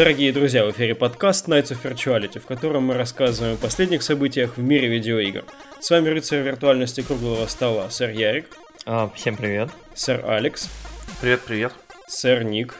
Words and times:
Дорогие 0.00 0.32
друзья, 0.32 0.64
в 0.64 0.70
эфире 0.70 0.94
подкаст 0.94 1.46
Nights 1.46 1.72
of 1.72 1.82
Virtuality, 1.82 2.40
в 2.40 2.46
котором 2.46 2.84
мы 2.84 2.94
рассказываем 2.94 3.56
о 3.56 3.58
последних 3.58 4.02
событиях 4.02 4.56
в 4.56 4.62
мире 4.62 4.88
видеоигр. 4.88 5.44
С 5.78 5.90
вами 5.90 6.08
рыцарь 6.08 6.40
виртуальности 6.40 7.02
круглого 7.02 7.46
стола, 7.46 7.90
сэр 7.90 8.08
Ярик. 8.08 8.46
А, 8.86 9.10
всем 9.14 9.36
привет. 9.36 9.68
Сэр 9.94 10.24
Алекс. 10.24 10.70
Привет-привет. 11.20 11.74
Сэр 12.08 12.44
Ник. 12.44 12.76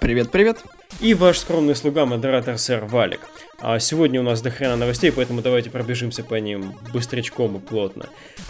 Привет-привет. 0.00 0.58
И 1.00 1.14
ваш 1.14 1.38
скромный 1.38 1.74
слуга, 1.74 2.04
модератор 2.04 2.58
сэр 2.58 2.84
Валик. 2.84 3.20
А 3.60 3.78
сегодня 3.78 4.20
у 4.20 4.22
нас 4.22 4.42
до 4.42 4.50
хрена 4.50 4.76
новостей, 4.76 5.10
поэтому 5.12 5.40
давайте 5.40 5.70
пробежимся 5.70 6.22
по 6.22 6.34
ним 6.34 6.74
быстрячком 6.92 7.56
и 7.56 7.60
плотно. 7.60 8.06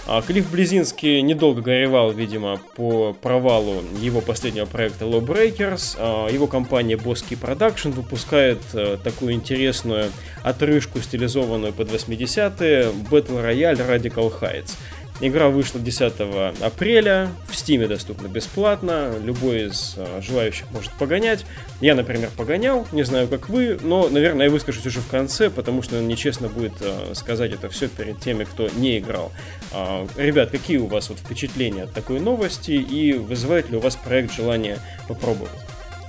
А 0.07 0.23
Клифф 0.23 0.51
Близинский 0.51 1.21
недолго 1.23 1.63
горевал, 1.63 2.13
видимо, 2.13 2.59
по 2.77 3.13
провалу 3.13 3.83
его 4.01 4.21
последнего 4.21 4.67
проекта 4.67 5.05
Lawbreakers. 5.05 5.97
А 5.99 6.29
его 6.29 6.47
компания 6.47 6.97
Bosky 6.97 7.39
Production 7.41 7.93
выпускает 7.93 8.59
а, 8.75 8.97
такую 8.97 9.35
интересную 9.35 10.11
отрыжку, 10.43 11.01
стилизованную 11.01 11.73
под 11.73 11.91
80-е, 11.91 12.93
Battle 13.11 13.45
Royale 13.45 13.89
Radical 13.89 14.33
Heights. 14.41 14.77
Игра 15.21 15.49
вышла 15.49 15.81
10 15.81 16.13
апреля, 16.61 17.31
в 17.49 17.55
Стиме 17.55 17.87
доступна 17.87 18.27
бесплатно, 18.27 19.13
любой 19.23 19.69
из 19.69 19.95
э, 19.97 20.21
желающих 20.21 20.69
может 20.73 20.93
погонять. 20.93 21.47
Я, 21.81 21.95
например, 21.95 22.31
погонял, 22.37 22.85
не 22.91 23.05
знаю, 23.05 23.29
как 23.29 23.49
вы, 23.49 23.79
но, 23.81 24.09
наверное, 24.09 24.47
я 24.47 24.53
выскажусь 24.53 24.85
уже 24.87 25.01
в 25.01 25.07
конце, 25.07 25.51
потому 25.51 25.83
что 25.83 26.01
нечестно 26.01 26.49
будет 26.49 26.73
э, 26.81 27.15
сказать 27.15 27.53
это 27.53 27.69
все 27.69 27.87
перед 27.87 28.21
теми, 28.21 28.43
кто 28.43 28.69
не 28.71 28.99
играл. 28.99 29.31
Э, 29.73 30.05
ребят, 30.17 30.51
какие 30.51 30.79
у 30.79 30.87
вас 30.87 31.09
вот 31.11 31.21
впечатления 31.21 31.85
от 31.85 31.93
такой 31.93 32.19
новости 32.19 32.73
и 32.73 33.13
вызывает 33.13 33.71
ли 33.71 33.77
у 33.77 33.81
вас 33.81 33.95
проект 33.95 34.35
желание 34.35 34.79
попробовать? 35.07 35.53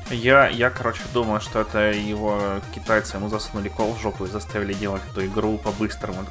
Я, 0.09 0.47
я, 0.47 0.71
короче, 0.71 1.01
думаю, 1.13 1.41
что 1.41 1.61
это 1.61 1.91
его 1.91 2.59
китайцы 2.73 3.17
ему 3.17 3.29
засунули 3.29 3.69
кол 3.69 3.93
в 3.93 4.01
жопу 4.01 4.25
и 4.25 4.27
заставили 4.27 4.73
делать 4.73 5.01
эту 5.11 5.25
игру 5.27 5.59
по-быстрому 5.59 6.25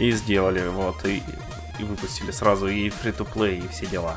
и 0.00 0.10
сделали, 0.12 0.66
вот, 0.66 1.04
и, 1.04 1.22
и 1.78 1.84
выпустили 1.84 2.30
сразу 2.30 2.68
и 2.68 2.88
free-to-play, 2.88 3.64
и 3.64 3.68
все 3.68 3.86
дела. 3.86 4.16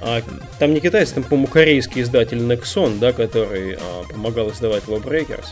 А, 0.00 0.22
там 0.58 0.72
не 0.72 0.80
китайцы, 0.80 1.14
там, 1.14 1.24
по-моему, 1.24 1.48
корейский 1.48 2.02
издатель 2.02 2.38
Nexon, 2.38 2.98
да, 2.98 3.12
который 3.12 3.74
а, 3.74 4.04
помогал 4.10 4.50
издавать 4.50 4.84
Lawbreakers. 4.84 5.48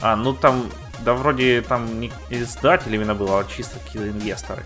А, 0.00 0.16
ну 0.16 0.34
там, 0.34 0.70
да 1.00 1.14
вроде 1.14 1.62
там 1.62 2.00
не 2.00 2.12
издатель 2.30 2.94
именно 2.94 3.14
был, 3.14 3.34
а 3.34 3.44
чисто 3.44 3.78
какие-то 3.78 4.10
инвесторы. 4.10 4.62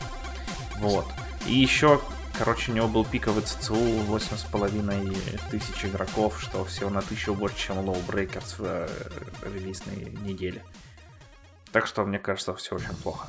Вот. 0.79 1.07
И 1.47 1.55
еще, 1.55 2.01
короче, 2.37 2.73
у 2.73 2.75
него 2.75 2.89
был 2.89 3.05
пиковый 3.05 3.43
ЦЦУ 3.43 3.75
8,5 3.75 5.41
тысяч 5.51 5.85
игроков, 5.85 6.41
что 6.41 6.65
всего 6.65 6.91
на 6.91 7.03
тысячу 7.03 7.35
больше, 7.35 7.67
чем 7.67 7.79
Lawbreakers 7.79 8.55
в 8.59 8.65
э, 8.65 8.89
релизной 9.43 10.13
неделе. 10.23 10.63
Так 11.73 11.87
что, 11.87 12.05
мне 12.05 12.19
кажется, 12.19 12.55
все 12.55 12.75
очень 12.75 12.97
плохо. 13.03 13.29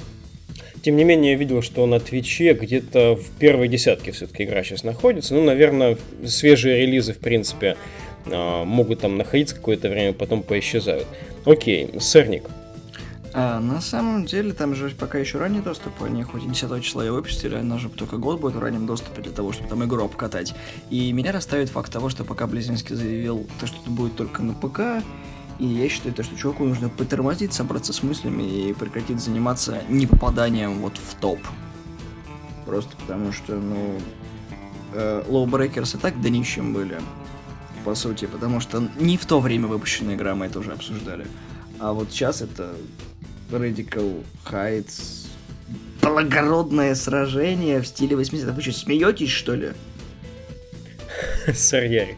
Тем 0.81 0.95
не 0.95 1.03
менее, 1.03 1.33
я 1.33 1.37
видел, 1.37 1.61
что 1.61 1.85
на 1.85 1.99
Твиче 1.99 2.53
где-то 2.53 3.15
в 3.15 3.29
первой 3.37 3.67
десятке 3.67 4.11
все-таки 4.11 4.43
игра 4.43 4.63
сейчас 4.63 4.83
находится. 4.83 5.35
Ну, 5.35 5.43
наверное, 5.43 5.97
свежие 6.25 6.81
релизы, 6.81 7.13
в 7.13 7.19
принципе, 7.19 7.77
а, 8.25 8.65
могут 8.65 9.01
там 9.01 9.17
находиться 9.17 9.55
какое-то 9.55 9.89
время, 9.89 10.13
потом 10.13 10.41
поисчезают. 10.41 11.07
Окей, 11.45 11.89
сырник. 11.99 12.45
А, 13.33 13.59
на 13.59 13.79
самом 13.79 14.25
деле, 14.25 14.53
там 14.53 14.75
же 14.75 14.89
пока 14.89 15.17
еще 15.17 15.37
ранний 15.37 15.61
доступ, 15.61 16.03
они 16.03 16.23
хоть 16.23 16.43
и 16.43 16.47
10 16.47 16.83
числа 16.83 17.05
ее 17.05 17.11
выпустили, 17.11 17.55
она 17.55 17.77
же 17.77 17.87
только 17.89 18.17
год 18.17 18.41
будет 18.41 18.55
в 18.55 18.59
раннем 18.59 18.85
доступе 18.85 19.21
для 19.21 19.31
того, 19.31 19.53
чтобы 19.53 19.69
там 19.69 19.85
игру 19.85 20.03
обкатать. 20.03 20.53
И 20.89 21.13
меня 21.13 21.31
расставит 21.31 21.69
факт 21.69 21.91
того, 21.93 22.09
что 22.09 22.23
пока 22.25 22.47
Близинский 22.47 22.95
заявил, 22.95 23.47
то, 23.59 23.67
что 23.67 23.77
это 23.81 23.89
будет 23.89 24.15
только 24.15 24.41
на 24.41 24.53
ПК, 24.53 25.03
и 25.61 25.65
я 25.65 25.87
считаю, 25.89 26.15
то, 26.15 26.23
что 26.23 26.35
чуваку 26.35 26.65
нужно 26.65 26.89
потормозить, 26.89 27.53
собраться 27.53 27.93
с 27.93 28.01
мыслями 28.01 28.41
и 28.41 28.73
прекратить 28.73 29.19
заниматься 29.19 29.83
не 29.89 30.07
попаданием 30.07 30.79
вот 30.79 30.97
в 30.97 31.13
топ. 31.21 31.37
Просто 32.65 32.97
потому 32.97 33.31
что, 33.31 33.53
ну, 33.53 33.99
э, 34.93 35.23
Breakers 35.29 35.97
и 35.97 36.01
так 36.01 36.19
днищем 36.19 36.73
были, 36.73 36.99
по 37.85 37.93
сути, 37.93 38.25
потому 38.25 38.59
что 38.59 38.89
не 38.99 39.17
в 39.17 39.27
то 39.27 39.39
время 39.39 39.67
выпущенная 39.67 40.15
игра, 40.15 40.33
мы 40.33 40.47
это 40.47 40.59
уже 40.59 40.71
обсуждали. 40.71 41.27
А 41.77 41.93
вот 41.93 42.09
сейчас 42.09 42.41
это 42.41 42.73
Radical 43.51 44.23
Heights, 44.49 45.27
благородное 46.01 46.95
сражение 46.95 47.81
в 47.81 47.87
стиле 47.87 48.15
80-х. 48.15 48.53
Вы 48.53 48.61
что, 48.63 48.71
смеетесь, 48.71 49.29
что 49.29 49.53
ли? 49.53 49.73
Сэр 51.53 51.83
Ярик. 51.83 52.17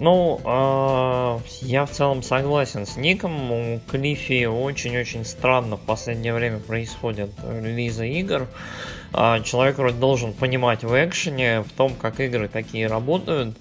Ну, 0.00 0.40
э, 0.42 1.38
я 1.60 1.84
в 1.84 1.90
целом 1.90 2.22
согласен 2.22 2.86
с 2.86 2.96
Ником. 2.96 3.52
У 3.52 3.80
Клиффи 3.90 4.46
очень-очень 4.46 5.26
странно 5.26 5.76
в 5.76 5.80
последнее 5.80 6.32
время 6.32 6.58
происходят 6.58 7.30
релизы 7.44 8.08
игр. 8.08 8.48
Э, 9.12 9.42
человек 9.44 9.76
вроде 9.76 9.98
должен 9.98 10.32
понимать 10.32 10.84
в 10.84 10.94
экшене, 11.04 11.60
в 11.60 11.70
том, 11.72 11.92
как 11.92 12.18
игры 12.18 12.48
такие 12.48 12.86
работают. 12.86 13.58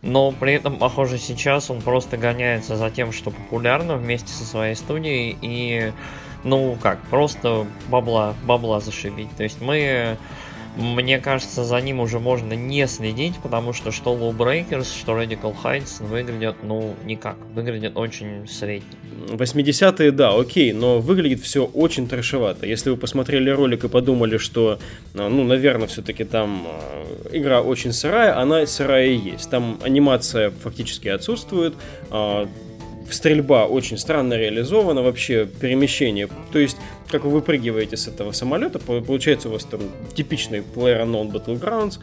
Но 0.00 0.32
при 0.32 0.54
этом, 0.54 0.78
похоже, 0.78 1.18
сейчас 1.18 1.70
он 1.70 1.82
просто 1.82 2.16
гоняется 2.16 2.76
за 2.76 2.90
тем, 2.90 3.12
что 3.12 3.30
популярно 3.30 3.96
вместе 3.96 4.32
со 4.32 4.44
своей 4.44 4.74
студией 4.74 5.36
и, 5.42 5.92
ну 6.42 6.78
как, 6.82 7.02
просто 7.10 7.66
бабла, 7.88 8.34
бабла 8.44 8.80
зашибить. 8.80 9.28
То 9.36 9.42
есть 9.42 9.60
мы 9.60 10.16
мне 10.76 11.18
кажется, 11.18 11.64
за 11.64 11.80
ним 11.80 12.00
уже 12.00 12.18
можно 12.18 12.54
не 12.54 12.86
следить, 12.86 13.34
потому 13.42 13.72
что 13.72 13.90
что 13.90 14.14
Low 14.14 14.34
Breakers, 14.34 14.86
что 14.98 15.12
Radical 15.12 15.54
Heights 15.62 16.02
выглядят, 16.04 16.56
ну, 16.62 16.94
никак. 17.04 17.36
Выглядят 17.54 17.96
очень 17.96 18.48
средне. 18.48 18.88
80-е, 19.28 20.10
да, 20.12 20.34
окей, 20.34 20.72
но 20.72 20.98
выглядит 21.00 21.40
все 21.40 21.64
очень 21.64 22.08
трешевато. 22.08 22.66
Если 22.66 22.90
вы 22.90 22.96
посмотрели 22.96 23.50
ролик 23.50 23.84
и 23.84 23.88
подумали, 23.88 24.38
что, 24.38 24.78
а, 25.14 25.28
ну, 25.28 25.44
наверное, 25.44 25.86
все-таки 25.86 26.24
там 26.24 26.66
а, 26.66 27.06
игра 27.32 27.60
очень 27.60 27.92
сырая, 27.92 28.38
она 28.38 28.66
сырая 28.66 29.06
и 29.06 29.16
есть. 29.16 29.50
Там 29.50 29.78
анимация 29.82 30.50
фактически 30.50 31.08
отсутствует, 31.08 31.74
а, 32.10 32.48
стрельба 33.10 33.66
очень 33.66 33.98
странно 33.98 34.34
реализована, 34.34 35.02
вообще 35.02 35.46
перемещение. 35.46 36.28
То 36.52 36.58
есть, 36.58 36.76
как 37.08 37.24
вы 37.24 37.30
выпрыгиваете 37.30 37.96
с 37.96 38.08
этого 38.08 38.32
самолета, 38.32 38.78
получается 38.78 39.48
у 39.48 39.52
вас 39.52 39.64
там 39.64 39.80
типичный 40.14 40.60
PlayerUnknown 40.60 41.30
Battlegrounds, 41.32 41.98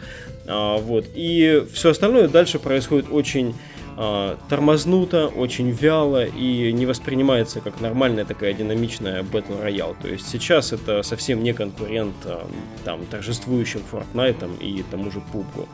а, 0.48 0.78
вот, 0.78 1.06
и 1.16 1.64
все 1.74 1.92
остальное 1.92 2.28
дальше 2.28 2.60
происходит 2.60 3.08
очень 3.12 3.56
а, 4.02 4.38
тормознуто, 4.48 5.28
очень 5.28 5.72
вяло 5.72 6.24
и 6.24 6.72
не 6.72 6.86
воспринимается 6.86 7.60
как 7.60 7.82
нормальная 7.82 8.24
такая 8.24 8.54
динамичная 8.54 9.24
Battle 9.24 9.62
Royale. 9.62 9.96
То 10.02 10.08
есть 10.08 10.26
сейчас 10.30 10.72
это 10.72 11.04
совсем 11.04 11.44
не 11.44 11.54
конкурент 11.54 12.16
а, 12.24 12.48
там 12.86 13.06
торжествующим 13.06 13.82
Fortnite 13.92 14.58
и 14.62 14.84
тому 14.90 15.12
же 15.12 15.22
PUBG. 15.34 15.68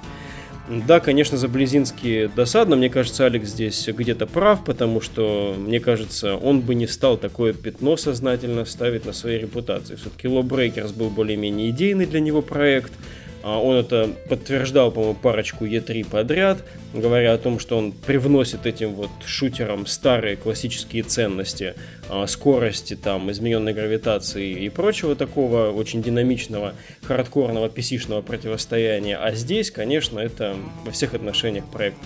Да, 0.68 1.00
конечно, 1.00 1.38
за 1.38 1.48
Близинский 1.48 2.28
досадно. 2.28 2.76
Мне 2.76 2.90
кажется, 2.90 3.26
Алекс 3.26 3.50
здесь 3.50 3.88
где-то 3.88 4.26
прав, 4.26 4.64
потому 4.64 5.00
что, 5.00 5.56
мне 5.58 5.80
кажется, 5.80 6.36
он 6.36 6.62
бы 6.62 6.74
не 6.74 6.88
стал 6.88 7.18
такое 7.18 7.54
пятно 7.54 7.98
сознательно 7.98 8.66
ставить 8.66 9.06
на 9.06 9.14
своей 9.14 9.40
репутации. 9.40 9.96
Все-таки 9.96 10.28
Lawbreakers 10.28 10.96
был 10.96 11.10
более-менее 11.10 11.70
идейный 11.70 12.06
для 12.06 12.20
него 12.20 12.42
проект– 12.42 12.94
он 13.46 13.76
это 13.78 14.10
подтверждал, 14.28 14.92
по-моему, 14.92 15.16
парочку 15.16 15.66
Е3 15.66 16.10
подряд, 16.10 16.64
говоря 16.94 17.34
о 17.34 17.38
том, 17.38 17.60
что 17.60 17.78
он 17.78 17.92
привносит 17.92 18.66
этим 18.66 18.94
вот 18.94 19.12
шутерам 19.24 19.86
старые 19.86 20.36
классические 20.36 21.04
ценности, 21.04 21.76
а, 22.10 22.26
скорости, 22.26 22.96
там, 22.96 23.30
измененной 23.30 23.74
гравитации 23.74 24.66
и 24.66 24.70
прочего 24.70 25.16
такого 25.16 25.70
очень 25.72 26.02
динамичного, 26.02 26.74
хардкорного, 27.04 27.68
pc 27.68 28.24
противостояния. 28.24 29.18
А 29.18 29.32
здесь, 29.34 29.70
конечно, 29.70 30.20
это 30.20 30.56
во 30.84 30.92
всех 30.92 31.14
отношениях 31.14 31.66
проект 31.66 31.98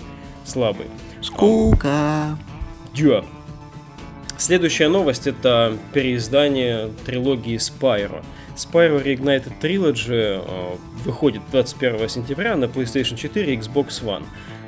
слабый. 0.44 0.86
Скука. 1.22 2.38
Дюа. 2.94 3.24
Следующая 4.36 4.88
новость 4.88 5.26
это 5.26 5.76
переиздание 5.92 6.90
трилогии 7.04 7.56
Spyro. 7.56 8.24
Spyro 8.60 9.02
Reignited 9.02 9.58
Trilogy 9.58 10.44
э, 10.44 10.76
выходит 11.04 11.40
21 11.50 12.08
сентября 12.10 12.56
на 12.56 12.66
PlayStation 12.66 13.16
4 13.16 13.54
и 13.54 13.56
Xbox 13.56 14.04
One. 14.04 14.24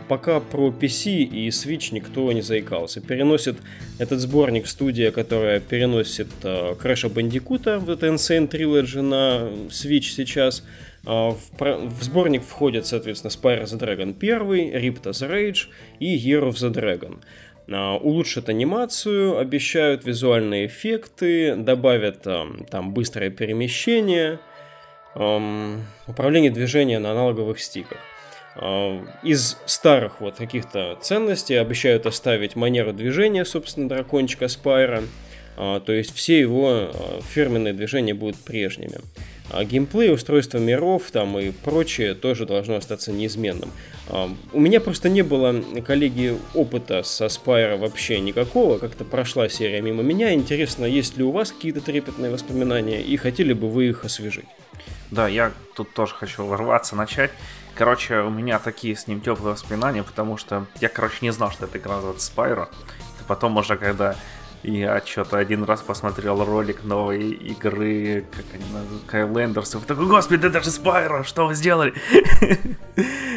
Пока 0.09 0.41
про 0.41 0.71
PC 0.71 1.23
и 1.25 1.49
Switch 1.49 1.93
никто 1.93 2.33
не 2.33 2.41
заикался. 2.41 3.03
Переносит 3.03 3.57
этот 3.99 4.21
сборник 4.21 4.67
студия, 4.67 5.11
которая 5.11 5.61
переносит 5.61 6.29
э, 6.43 6.75
Crash 6.83 7.13
Bandicoot, 7.13 7.79
вот 7.81 7.89
это 7.91 8.07
Insane 8.07 8.49
Trilogy 8.49 9.03
на 9.03 9.51
Switch 9.69 10.15
сейчас. 10.15 10.65
Э, 11.05 11.33
в, 11.33 11.39
в 11.59 12.03
сборник 12.03 12.45
входят, 12.45 12.87
соответственно, 12.87 13.31
Spyro 13.31 13.65
the 13.65 13.79
Dragon 13.79 14.17
1, 14.19 14.75
Ripto's 14.83 15.29
Rage 15.29 15.67
и 16.01 16.17
Year 16.17 16.49
of 16.49 16.55
the 16.55 16.73
Dragon. 16.73 17.19
А, 17.71 17.97
улучшат 17.97 18.49
анимацию, 18.49 19.39
обещают 19.39 20.05
визуальные 20.05 20.67
эффекты, 20.67 21.55
добавят 21.57 22.23
там 22.23 22.93
быстрое 22.93 23.31
перемещение, 23.31 24.39
управление 25.15 26.51
движения 26.51 26.99
на 26.99 27.13
аналоговых 27.13 27.61
стиках. 27.61 27.99
Из 29.23 29.59
старых 29.65 30.21
вот 30.21 30.37
каких-то 30.37 30.99
ценностей 31.01 31.55
обещают 31.55 32.07
оставить 32.07 32.57
манеру 32.57 32.93
движения, 32.93 33.45
собственно, 33.45 33.89
дракончика 33.89 34.49
Спайра. 34.49 35.03
То 35.57 35.93
есть 35.93 36.15
все 36.15 36.41
его 36.41 36.91
фирменные 37.31 37.73
движения 37.73 38.15
будут 38.15 38.37
прежними. 38.37 38.99
А 39.53 39.65
геймплей, 39.65 40.13
устройство 40.13 40.57
миров 40.57 41.11
там 41.11 41.39
и 41.39 41.51
прочее 41.51 42.15
тоже 42.15 42.47
должно 42.47 42.77
остаться 42.77 43.13
неизменным. 43.13 43.71
А, 44.09 44.31
у 44.53 44.61
меня 44.61 44.81
просто 44.81 45.11
не 45.11 45.21
было, 45.21 45.63
коллеги, 45.85 46.39
опыта 46.55 47.03
со 47.03 47.27
Spyro 47.27 47.77
вообще 47.77 48.19
никакого, 48.21 48.79
как-то 48.79 49.05
прошла 49.05 49.51
серия 49.51 49.83
мимо 49.83 50.03
меня. 50.03 50.33
Интересно, 50.33 50.87
есть 50.87 51.19
ли 51.19 51.25
у 51.25 51.31
вас 51.31 51.53
какие-то 51.53 51.83
трепетные 51.83 52.33
воспоминания 52.33 53.03
и 53.03 53.17
хотели 53.19 53.53
бы 53.53 53.69
вы 53.69 53.91
их 53.91 54.07
освежить? 54.07 54.49
Да, 55.11 55.29
я 55.29 55.53
тут 55.77 55.93
тоже 55.93 56.15
хочу 56.15 56.47
ворваться, 56.47 56.97
начать. 56.97 57.31
Короче, 57.75 58.21
у 58.21 58.31
меня 58.31 58.59
такие 58.59 58.97
с 58.97 59.07
ним 59.07 59.21
теплые 59.21 59.53
воспоминания, 59.53 60.03
потому 60.03 60.39
что 60.39 60.67
я, 60.81 60.89
короче, 60.89 61.19
не 61.21 61.31
знал, 61.31 61.51
что 61.51 61.67
это 61.67 61.77
игра 61.77 61.97
называется 61.97 62.33
Spyro. 62.35 62.69
Потом 63.29 63.57
уже, 63.59 63.77
когда 63.77 64.17
я 64.63 65.01
что-то 65.05 65.39
один 65.39 65.65
раз 65.65 65.81
посмотрел 65.81 66.45
ролик 66.45 66.85
новой 66.85 67.31
игры, 67.31 68.25
как 68.31 68.45
они 68.55 68.65
называют, 68.73 69.03
Кайлендерс, 69.07 69.75
и 69.75 69.79
такой, 69.81 70.07
господи, 70.07 70.47
это 70.47 70.63
же 70.63 70.71
Спайро, 70.71 71.25
что 71.25 71.47
вы 71.47 71.55
сделали? 71.55 71.95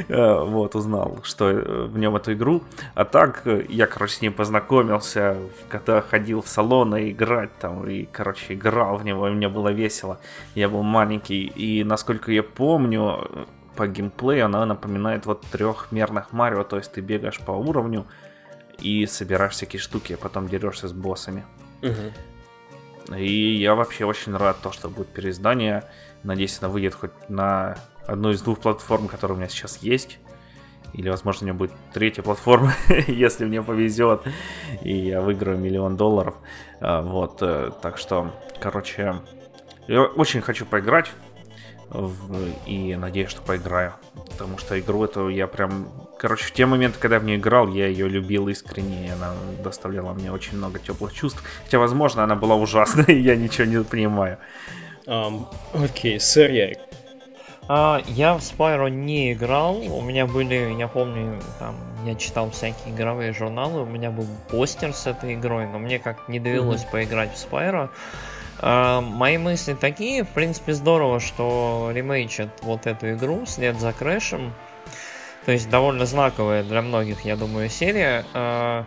Э, 0.07 0.43
вот, 0.43 0.75
узнал, 0.75 1.19
что 1.23 1.49
э, 1.49 1.85
в 1.85 1.97
нем 1.97 2.15
эту 2.15 2.33
игру. 2.33 2.61
А 2.93 3.05
так, 3.05 3.41
э, 3.45 3.65
я, 3.69 3.87
короче, 3.87 4.15
с 4.15 4.21
ним 4.21 4.33
познакомился, 4.33 5.37
когда 5.69 6.01
ходил 6.01 6.41
в 6.41 6.47
салоны 6.47 7.09
играть 7.09 7.57
там, 7.59 7.87
и, 7.87 8.05
короче, 8.05 8.53
играл 8.53 8.97
в 8.97 9.05
него, 9.05 9.27
и 9.27 9.31
мне 9.31 9.47
было 9.49 9.69
весело. 9.69 10.19
Я 10.53 10.69
был 10.69 10.83
маленький, 10.83 11.45
и, 11.45 11.83
насколько 11.83 12.31
я 12.31 12.43
помню, 12.43 13.47
по 13.75 13.87
геймплею 13.87 14.45
она 14.45 14.65
напоминает 14.65 15.25
вот 15.25 15.41
трехмерных 15.51 16.31
Марио, 16.31 16.63
то 16.63 16.77
есть 16.77 16.91
ты 16.91 17.01
бегаешь 17.01 17.39
по 17.39 17.51
уровню, 17.51 18.05
и 18.79 19.05
собираешь 19.05 19.53
всякие 19.53 19.79
штуки, 19.79 20.13
а 20.13 20.17
потом 20.17 20.47
дерешься 20.47 20.87
с 20.87 20.93
боссами. 20.93 21.45
Угу. 21.81 23.15
И 23.17 23.55
я 23.55 23.75
вообще 23.75 24.05
очень 24.05 24.35
рад 24.35 24.57
то, 24.61 24.71
что 24.71 24.89
будет 24.89 25.07
переиздание. 25.07 25.83
Надеюсь, 26.23 26.57
она 26.61 26.69
выйдет 26.69 26.95
хоть 26.95 27.11
на 27.29 27.77
одну 28.07 28.31
из 28.31 28.41
двух 28.41 28.59
платформ, 28.59 29.07
которые 29.07 29.35
у 29.35 29.37
меня 29.37 29.49
сейчас 29.49 29.77
есть. 29.77 30.19
Или, 30.93 31.09
возможно, 31.09 31.43
у 31.43 31.45
меня 31.49 31.57
будет 31.57 31.73
третья 31.93 32.21
платформа, 32.23 32.73
если 33.07 33.45
мне 33.45 33.61
повезет, 33.61 34.21
и 34.81 34.95
я 34.95 35.21
выиграю 35.21 35.57
миллион 35.57 35.97
долларов. 35.97 36.35
А, 36.79 37.01
вот, 37.01 37.39
э, 37.41 37.71
так 37.81 37.97
что, 37.97 38.33
короче, 38.61 39.15
я 39.87 40.03
очень 40.03 40.41
хочу 40.41 40.65
поиграть 40.65 41.11
и 42.65 42.95
надеюсь, 42.95 43.29
что 43.29 43.41
поиграю. 43.41 43.93
Потому 44.31 44.57
что 44.57 44.79
игру 44.79 45.03
эту 45.03 45.29
я 45.29 45.47
прям... 45.47 45.87
Короче, 46.19 46.45
в 46.45 46.51
те 46.51 46.65
моменты, 46.65 46.97
когда 46.99 47.17
я 47.17 47.19
в 47.19 47.25
нее 47.25 47.37
играл, 47.37 47.67
я 47.67 47.87
ее 47.87 48.07
любил 48.07 48.47
искренне, 48.47 49.07
и 49.07 49.09
она 49.09 49.33
доставляла 49.63 50.13
мне 50.13 50.31
очень 50.31 50.57
много 50.57 50.79
теплых 50.79 51.13
чувств. 51.13 51.43
Хотя, 51.63 51.79
возможно, 51.79 52.23
она 52.23 52.35
была 52.35 52.55
ужасной, 52.55 53.05
и 53.07 53.21
я 53.21 53.35
ничего 53.35 53.65
не 53.65 53.83
понимаю. 53.83 54.37
Окей, 55.73 56.19
сэр 56.19 56.51
Ярик. 56.51 56.79
А, 57.67 58.01
я 58.07 58.35
в 58.35 58.39
Spyro 58.39 58.89
не 58.89 59.33
играл. 59.33 59.77
У 59.77 60.01
меня 60.01 60.27
были, 60.27 60.75
я 60.77 60.87
помню, 60.87 61.39
там, 61.59 61.75
я 62.05 62.15
читал 62.15 62.51
всякие 62.51 62.93
игровые 62.93 63.33
журналы, 63.33 63.81
у 63.81 63.85
меня 63.85 64.11
был 64.11 64.27
постер 64.49 64.93
с 64.93 65.07
этой 65.07 65.33
игрой, 65.33 65.67
но 65.67 65.79
мне 65.79 65.97
как 65.97 66.29
не 66.29 66.39
довелось 66.39 66.83
mm-hmm. 66.83 66.91
поиграть 66.91 67.33
в 67.35 67.37
Spyro. 67.37 67.89
А, 68.59 69.01
мои 69.01 69.37
мысли 69.37 69.73
такие, 69.73 70.23
в 70.23 70.29
принципе, 70.29 70.73
здорово, 70.73 71.19
что 71.19 71.91
ремейчат 71.93 72.49
вот 72.61 72.87
эту 72.87 73.11
игру 73.13 73.45
след 73.45 73.79
за 73.79 73.93
Крэшем. 73.93 74.53
То 75.45 75.51
есть 75.51 75.69
довольно 75.69 76.05
знаковая 76.05 76.63
для 76.63 76.81
многих, 76.81 77.25
я 77.25 77.35
думаю, 77.35 77.69
серия. 77.69 78.25
А, 78.33 78.85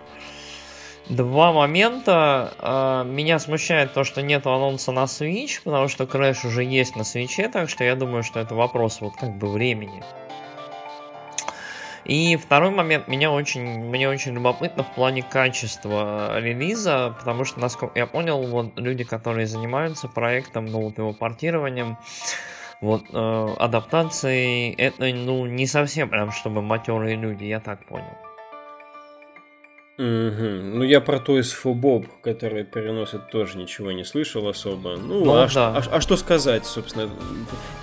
два 1.08 1.52
момента. 1.52 2.52
А, 2.58 3.04
меня 3.04 3.38
смущает 3.38 3.92
то, 3.92 4.04
что 4.04 4.22
нет 4.22 4.46
анонса 4.46 4.92
на 4.92 5.04
Switch, 5.04 5.60
потому 5.62 5.88
что 5.88 6.04
Crash 6.04 6.46
уже 6.46 6.64
есть 6.64 6.96
на 6.96 7.02
Switch, 7.02 7.48
так 7.48 7.68
что 7.68 7.84
я 7.84 7.94
думаю, 7.94 8.22
что 8.22 8.40
это 8.40 8.54
вопрос 8.54 9.00
вот 9.00 9.14
как 9.16 9.36
бы 9.36 9.48
времени. 9.48 10.02
И 12.08 12.36
второй 12.36 12.70
момент, 12.70 13.06
меня 13.06 13.30
очень, 13.30 13.84
мне 13.84 14.08
очень 14.08 14.32
любопытно 14.32 14.82
в 14.82 14.94
плане 14.94 15.22
качества 15.22 16.40
релиза, 16.40 17.14
потому 17.18 17.44
что, 17.44 17.60
насколько 17.60 17.98
я 17.98 18.06
понял, 18.06 18.42
вот 18.46 18.78
люди, 18.78 19.04
которые 19.04 19.46
занимаются 19.46 20.08
проектом, 20.08 20.64
ну, 20.64 20.80
вот 20.80 20.96
его 20.96 21.12
портированием, 21.12 21.98
вот, 22.80 23.04
э, 23.12 23.46
адаптацией, 23.58 24.72
это, 24.72 25.04
ну, 25.12 25.44
не 25.44 25.66
совсем 25.66 26.08
прям, 26.08 26.32
чтобы 26.32 26.62
матерые 26.62 27.14
люди, 27.14 27.44
я 27.44 27.60
так 27.60 27.84
понял. 27.84 28.27
Угу. 29.98 30.04
Ну, 30.04 30.84
я 30.84 31.00
про 31.00 31.18
Toys 31.18 31.52
for 31.52 31.74
Bob, 31.74 32.06
который 32.22 32.62
переносят, 32.62 33.30
тоже 33.30 33.58
ничего 33.58 33.90
не 33.90 34.04
слышал 34.04 34.46
особо. 34.46 34.96
Ну, 34.96 35.24
ну 35.24 35.32
а, 35.32 35.48
да. 35.52 35.76
а, 35.76 35.82
а 35.96 36.00
что 36.00 36.16
сказать, 36.16 36.64
собственно? 36.64 37.10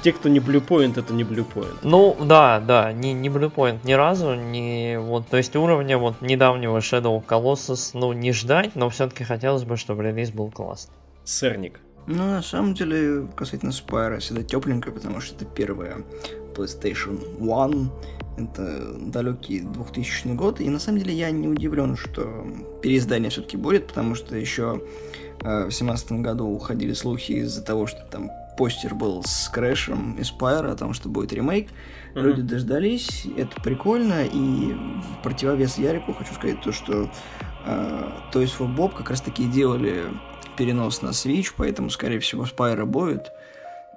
Те, 0.01 0.13
кто 0.13 0.29
не 0.29 0.39
Bluepoint, 0.39 0.97
это 0.97 1.13
не 1.13 1.23
Bluepoint. 1.23 1.79
Ну, 1.83 2.15
да, 2.21 2.61
да, 2.61 2.93
не, 2.93 3.11
не 3.11 3.27
Bluepoint 3.27 3.79
ни 3.83 3.91
разу, 3.91 4.33
не 4.33 4.97
вот, 4.97 5.27
то 5.27 5.35
есть 5.35 5.57
уровня 5.57 5.97
вот 5.97 6.21
недавнего 6.21 6.77
Shadow 6.77 7.21
Colossus, 7.25 7.89
ну, 7.93 8.13
не 8.13 8.31
ждать, 8.31 8.77
но 8.77 8.89
все-таки 8.89 9.25
хотелось 9.25 9.65
бы, 9.65 9.75
чтобы 9.75 10.03
релиз 10.03 10.31
был 10.31 10.49
классный. 10.51 10.93
Сырник. 11.25 11.81
Ну, 12.07 12.23
на 12.23 12.41
самом 12.41 12.75
деле, 12.75 13.27
касательно 13.35 13.71
Spyro, 13.71 14.19
всегда 14.19 14.43
тепленько, 14.43 14.91
потому 14.91 15.19
что 15.19 15.35
это 15.35 15.43
первая 15.43 15.97
PlayStation 16.55 17.39
One, 17.39 17.89
это 18.37 18.93
далекий 18.99 19.61
2000 19.61 20.27
год, 20.35 20.59
и 20.61 20.69
на 20.69 20.79
самом 20.79 20.99
деле 20.99 21.13
я 21.13 21.31
не 21.31 21.47
удивлен, 21.47 21.95
что 21.95 22.45
переиздание 22.81 23.29
все-таки 23.29 23.57
будет, 23.57 23.87
потому 23.87 24.15
что 24.15 24.35
еще 24.35 24.81
э, 25.41 25.65
в 25.67 25.71
семнадцатом 25.71 26.21
году 26.21 26.45
уходили 26.45 26.93
слухи 26.93 27.33
из-за 27.33 27.63
того, 27.63 27.87
что 27.87 28.01
там 28.11 28.29
постер 28.57 28.95
был 28.95 29.23
с 29.23 29.49
Крэшем 29.49 30.17
и 30.19 30.23
Спайра 30.23 30.71
о 30.71 30.75
том, 30.75 30.93
что 30.93 31.09
будет 31.09 31.33
ремейк. 31.33 31.67
Mm-hmm. 31.67 32.21
Люди 32.21 32.41
дождались, 32.41 33.25
это 33.37 33.59
прикольно, 33.61 34.25
и 34.25 34.73
в 34.73 35.23
противовес 35.23 35.77
Ярику 35.77 36.13
хочу 36.13 36.33
сказать 36.33 36.61
то, 36.61 36.71
что 36.71 37.09
э, 37.65 38.09
Toys 38.33 38.51
for 38.57 38.73
Bob 38.73 38.95
как 38.95 39.09
раз 39.09 39.21
таки 39.21 39.45
делали 39.45 40.03
перенос 40.57 41.01
на 41.01 41.09
Switch, 41.09 41.53
поэтому, 41.55 41.89
скорее 41.89 42.19
всего, 42.19 42.45
Спайра 42.45 42.85
будет. 42.85 43.31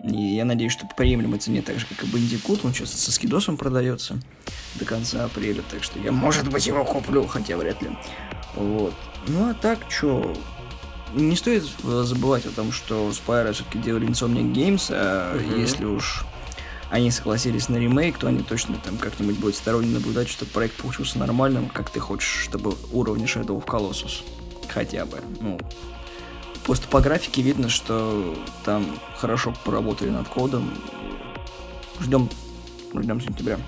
И 0.05 0.37
я 0.37 0.45
надеюсь, 0.45 0.73
что 0.73 0.87
по 0.87 0.95
приемлемой 0.95 1.39
цене, 1.41 1.61
так 1.63 1.79
же, 1.79 1.87
как 1.87 2.05
и 2.05 2.07
Бандикут, 2.07 2.65
он 2.65 2.73
сейчас 2.73 2.91
со 2.93 3.11
скидосом 3.11 3.57
продается 3.57 4.21
до 4.77 4.85
конца 4.85 5.25
апреля, 5.25 5.63
так 5.69 5.83
что 5.83 5.99
я, 5.99 6.13
может 6.13 6.49
быть, 6.49 6.67
его 6.67 6.85
куплю, 6.85 7.27
хотя 7.27 7.57
вряд 7.57 7.83
ли. 7.83 7.91
Вот. 8.55 8.95
Ну, 9.27 9.51
а 9.51 9.55
так, 9.55 9.79
что 9.91 10.37
не 11.15 11.37
стоит 11.37 11.65
забывать 11.83 12.47
о 12.47 12.51
том, 12.51 12.71
что 12.73 13.11
Spyro 13.11 13.53
все-таки 13.53 13.79
делали 13.79 14.09
Insomniac 14.09 14.53
Games, 14.53 14.89
а 14.91 15.37
uh-huh. 15.37 15.61
если 15.61 15.85
уж 15.85 16.25
они 16.91 17.11
согласились 17.11 17.69
на 17.69 17.77
ремейк, 17.77 18.19
то 18.19 18.29
они 18.29 18.43
точно 18.43 18.77
там 18.77 18.97
как-нибудь 18.97 19.39
будут 19.39 19.57
сторонне 19.57 19.93
наблюдать, 19.93 20.29
чтобы 20.29 20.51
проект 20.53 20.77
получился 20.77 21.19
нормальным, 21.19 21.69
как 21.69 21.91
ты 21.91 22.01
хочешь, 22.01 22.45
чтобы 22.45 22.75
уровни 22.93 23.27
Shadow 23.27 23.63
of 23.63 23.67
Colossus. 23.67 24.23
Хотя 24.69 25.05
бы. 25.07 25.21
Ну, 25.41 25.59
Просто 26.69 26.87
по 26.87 27.01
графике 27.01 27.41
видно, 27.41 27.71
что 27.71 28.37
там 28.63 28.85
хорошо 29.17 29.55
поработали 29.65 30.11
над 30.11 30.29
кодом. 30.29 30.71
Ждем, 31.99 32.29
ждем 32.95 33.23
сентября. 33.23 33.59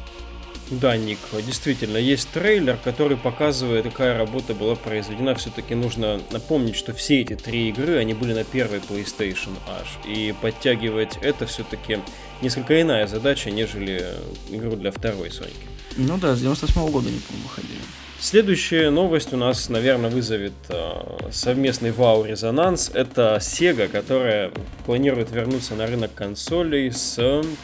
Да, 0.68 0.98
Ник, 0.98 1.18
действительно, 1.46 1.96
есть 1.96 2.28
трейлер, 2.28 2.76
который 2.76 3.16
показывает, 3.16 3.84
какая 3.84 4.18
работа 4.18 4.52
была 4.52 4.74
произведена. 4.74 5.34
Все-таки 5.34 5.74
нужно 5.74 6.20
напомнить, 6.30 6.76
что 6.76 6.92
все 6.92 7.22
эти 7.22 7.36
три 7.36 7.70
игры, 7.70 7.96
они 7.96 8.12
были 8.12 8.34
на 8.34 8.44
первой 8.44 8.80
PlayStation 8.80 9.52
аж. 9.66 9.88
И 10.06 10.34
подтягивать 10.42 11.16
это 11.22 11.46
все-таки 11.46 12.00
несколько 12.42 12.82
иная 12.82 13.06
задача, 13.06 13.50
нежели 13.50 14.08
игру 14.50 14.76
для 14.76 14.92
второй 14.92 15.30
Соньки. 15.30 15.54
Ну 15.96 16.18
да, 16.18 16.36
с 16.36 16.40
98 16.40 16.82
-го 16.82 16.90
года 16.90 17.08
не 17.08 17.18
помню, 17.20 17.44
выходили. 17.44 17.80
Следующая 18.22 18.90
новость 18.90 19.32
у 19.32 19.38
нас, 19.38 19.70
наверное, 19.70 20.10
вызовет 20.10 20.52
э, 20.68 21.30
совместный 21.32 21.90
вау-резонанс. 21.90 22.90
Это 22.92 23.38
Sega, 23.40 23.88
которая 23.88 24.52
планирует 24.84 25.30
вернуться 25.30 25.74
на 25.74 25.86
рынок 25.86 26.12
консолей 26.14 26.92
с 26.92 27.18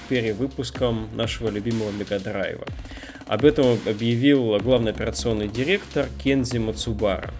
перевыпуском 0.09 1.11
нашего 1.15 1.51
любимого 1.51 1.91
Мегадрайва. 1.91 2.65
Об 3.27 3.45
этом 3.45 3.79
объявил 3.85 4.57
главный 4.59 4.93
операционный 4.93 5.49
директор 5.49 6.07
Кензи 6.25 6.57
Мацубара. 6.57 7.35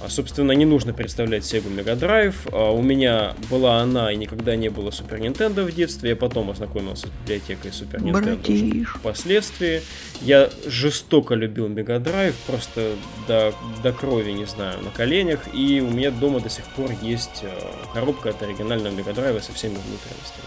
А, 0.00 0.08
собственно, 0.08 0.52
не 0.52 0.64
нужно 0.64 0.92
представлять 0.92 1.42
Sega 1.42 1.74
Mega 1.74 1.98
Drive. 1.98 2.34
А, 2.52 2.70
у 2.70 2.82
меня 2.82 3.34
была 3.50 3.80
она 3.80 4.12
и 4.12 4.16
никогда 4.16 4.54
не 4.54 4.68
было 4.68 4.90
Super 4.90 5.18
Nintendo 5.18 5.64
в 5.64 5.74
детстве. 5.74 6.10
Я 6.10 6.16
потом 6.16 6.50
ознакомился 6.50 7.08
с 7.08 7.10
библиотекой 7.22 7.72
Super 7.72 8.00
Nintendo 8.00 8.84
впоследствии. 8.84 9.82
Я 10.20 10.50
жестоко 10.66 11.34
любил 11.34 11.68
Mega 11.68 12.00
Drive, 12.02 12.34
просто 12.46 12.94
до, 13.26 13.52
до 13.82 13.92
крови, 13.92 14.30
не 14.30 14.46
знаю, 14.46 14.80
на 14.82 14.90
коленях. 14.90 15.40
И 15.52 15.80
у 15.80 15.90
меня 15.90 16.10
дома 16.10 16.40
до 16.40 16.48
сих 16.48 16.64
пор 16.64 16.92
есть 17.02 17.42
а, 17.42 17.92
коробка 17.92 18.30
от 18.30 18.42
оригинального 18.42 18.94
Mega 18.94 19.14
Drive 19.14 19.42
со 19.42 19.52
всеми 19.52 19.74
внутренностями. 19.74 20.46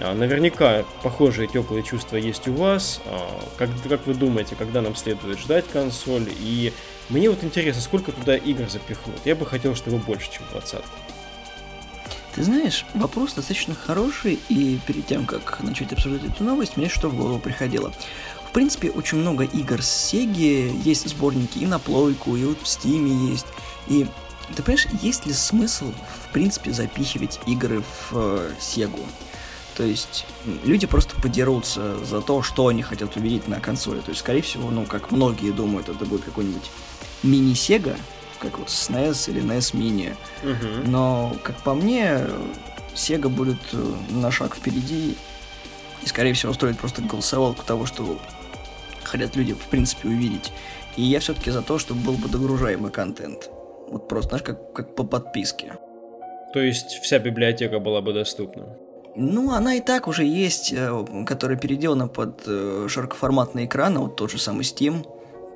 А, 0.00 0.14
наверняка 0.14 0.84
похожие 1.02 1.46
теплые 1.46 1.82
чувства 1.82 2.16
есть 2.16 2.48
у 2.48 2.54
вас. 2.54 3.00
А, 3.06 3.40
как, 3.56 3.70
как 3.88 4.06
вы 4.06 4.14
думаете, 4.14 4.56
когда 4.56 4.82
нам 4.82 4.96
следует 4.96 5.38
ждать 5.38 5.66
консоль? 5.68 6.28
И 6.40 6.72
мне 7.08 7.30
вот 7.30 7.44
интересно, 7.44 7.80
сколько 7.80 8.12
туда 8.12 8.36
игр 8.36 8.68
запихнут? 8.68 9.20
Я 9.24 9.36
бы 9.36 9.46
хотел, 9.46 9.74
чтобы 9.74 9.98
больше, 9.98 10.30
чем 10.32 10.42
20 10.50 10.80
Ты 12.34 12.42
знаешь, 12.42 12.84
вопрос 12.94 13.34
достаточно 13.34 13.74
хороший, 13.74 14.40
и 14.48 14.80
перед 14.86 15.06
тем, 15.06 15.26
как 15.26 15.62
начать 15.62 15.92
обсуждать 15.92 16.24
эту 16.24 16.42
новость, 16.42 16.76
мне 16.76 16.88
что 16.88 17.08
в 17.08 17.16
голову 17.16 17.38
приходило. 17.38 17.92
В 18.48 18.52
принципе, 18.52 18.90
очень 18.90 19.18
много 19.18 19.44
игр 19.44 19.82
с 19.82 20.12
Sega, 20.12 20.80
есть 20.82 21.08
сборники 21.08 21.58
и 21.58 21.66
на 21.66 21.78
плойку, 21.78 22.36
и 22.36 22.44
вот 22.44 22.58
в 22.58 22.64
Steam 22.64 23.30
есть. 23.30 23.46
И 23.88 24.06
ты 24.54 24.62
понимаешь, 24.62 24.86
есть 25.02 25.26
ли 25.26 25.32
смысл, 25.32 25.92
в 26.26 26.32
принципе, 26.32 26.72
запихивать 26.72 27.40
игры 27.46 27.82
в 27.82 28.12
э, 28.12 28.50
Сегу? 28.60 29.00
То 29.76 29.82
есть 29.82 30.24
люди 30.64 30.86
просто 30.86 31.20
подерутся 31.20 31.98
за 32.04 32.20
то, 32.20 32.42
что 32.42 32.68
они 32.68 32.82
хотят 32.82 33.16
увидеть 33.16 33.48
на 33.48 33.60
консоли. 33.60 34.00
То 34.00 34.10
есть, 34.10 34.20
скорее 34.20 34.42
всего, 34.42 34.70
ну, 34.70 34.84
как 34.84 35.10
многие 35.10 35.50
думают, 35.50 35.88
это 35.88 36.04
будет 36.04 36.24
какой-нибудь 36.24 36.70
мини-сега, 37.22 37.96
как 38.38 38.58
вот 38.58 38.68
SNES 38.68 39.30
или 39.30 39.42
NES 39.42 39.74
Mini. 39.74 40.14
Угу. 40.42 40.90
Но, 40.90 41.36
как 41.42 41.56
по 41.62 41.74
мне, 41.74 42.20
Sega 42.94 43.28
будет 43.28 43.58
э, 43.72 43.94
на 44.10 44.30
шаг 44.30 44.54
впереди 44.54 45.16
и, 46.02 46.06
скорее 46.06 46.34
всего, 46.34 46.52
устроит 46.52 46.78
просто 46.78 47.02
голосовалку 47.02 47.64
того, 47.64 47.86
что 47.86 48.18
хотят 49.02 49.34
люди, 49.36 49.54
в 49.54 49.66
принципе, 49.70 50.08
увидеть. 50.08 50.52
И 50.96 51.02
я 51.02 51.18
все-таки 51.18 51.50
за 51.50 51.62
то, 51.62 51.78
чтобы 51.78 52.00
был 52.00 52.14
бы 52.14 52.28
догружаемый 52.28 52.92
контент. 52.92 53.50
Вот 53.88 54.08
просто, 54.08 54.30
знаешь, 54.30 54.44
как, 54.44 54.72
как 54.72 54.94
по 54.94 55.02
подписке. 55.02 55.78
То 56.52 56.60
есть 56.60 57.00
вся 57.02 57.18
библиотека 57.18 57.80
была 57.80 58.00
бы 58.00 58.12
доступна? 58.12 58.76
Ну, 59.16 59.52
она 59.52 59.74
и 59.76 59.80
так 59.80 60.08
уже 60.08 60.24
есть, 60.24 60.72
э, 60.72 61.24
которая 61.26 61.56
переделана 61.56 62.08
под 62.08 62.42
э, 62.46 62.86
широкоформатный 62.88 63.66
экран, 63.66 63.96
вот 63.98 64.16
тот 64.16 64.32
же 64.32 64.38
самый 64.38 64.62
Steam, 64.62 65.06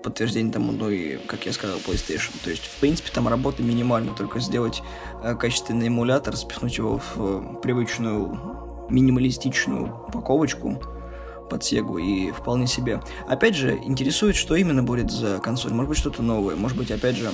подтверждение 0.03 0.53
тому, 0.53 0.71
ну 0.71 0.89
и, 0.89 1.17
как 1.27 1.45
я 1.45 1.53
сказал, 1.53 1.79
PlayStation. 1.79 2.31
То 2.45 2.51
есть, 2.51 2.63
в 2.65 2.77
принципе, 2.79 3.11
там 3.13 3.27
работа 3.27 3.63
минимальна, 3.63 4.15
только 4.15 4.39
сделать 4.39 4.81
э, 5.25 5.35
качественный 5.35 5.89
эмулятор, 5.89 6.37
спихнуть 6.37 6.79
его 6.79 7.01
в 7.15 7.61
привычную 7.61 8.87
минималистичную 8.91 9.93
упаковочку 10.07 10.81
под 11.51 11.65
Сегу 11.65 11.99
и 11.99 12.31
вполне 12.31 12.69
себе. 12.69 13.03
Опять 13.27 13.57
же, 13.57 13.77
интересует, 13.83 14.37
что 14.37 14.55
именно 14.55 14.85
будет 14.85 15.11
за 15.11 15.39
консоль. 15.39 15.73
Может 15.73 15.89
быть, 15.89 15.99
что-то 15.99 16.23
новое. 16.23 16.55
Может 16.55 16.77
быть, 16.77 16.91
опять 16.93 17.17
же, 17.17 17.31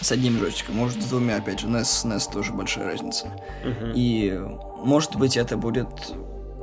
с 0.00 0.12
одним 0.12 0.38
джойстиком, 0.38 0.76
может 0.76 1.02
с 1.02 1.06
двумя, 1.06 1.36
опять 1.36 1.60
же, 1.60 1.66
NES 1.66 2.04
NES 2.04 2.32
тоже 2.32 2.52
большая 2.52 2.84
разница. 2.84 3.26
Uh-huh. 3.64 3.92
И 3.94 4.38
может 4.84 5.16
быть 5.16 5.36
это 5.36 5.56
будет 5.56 5.88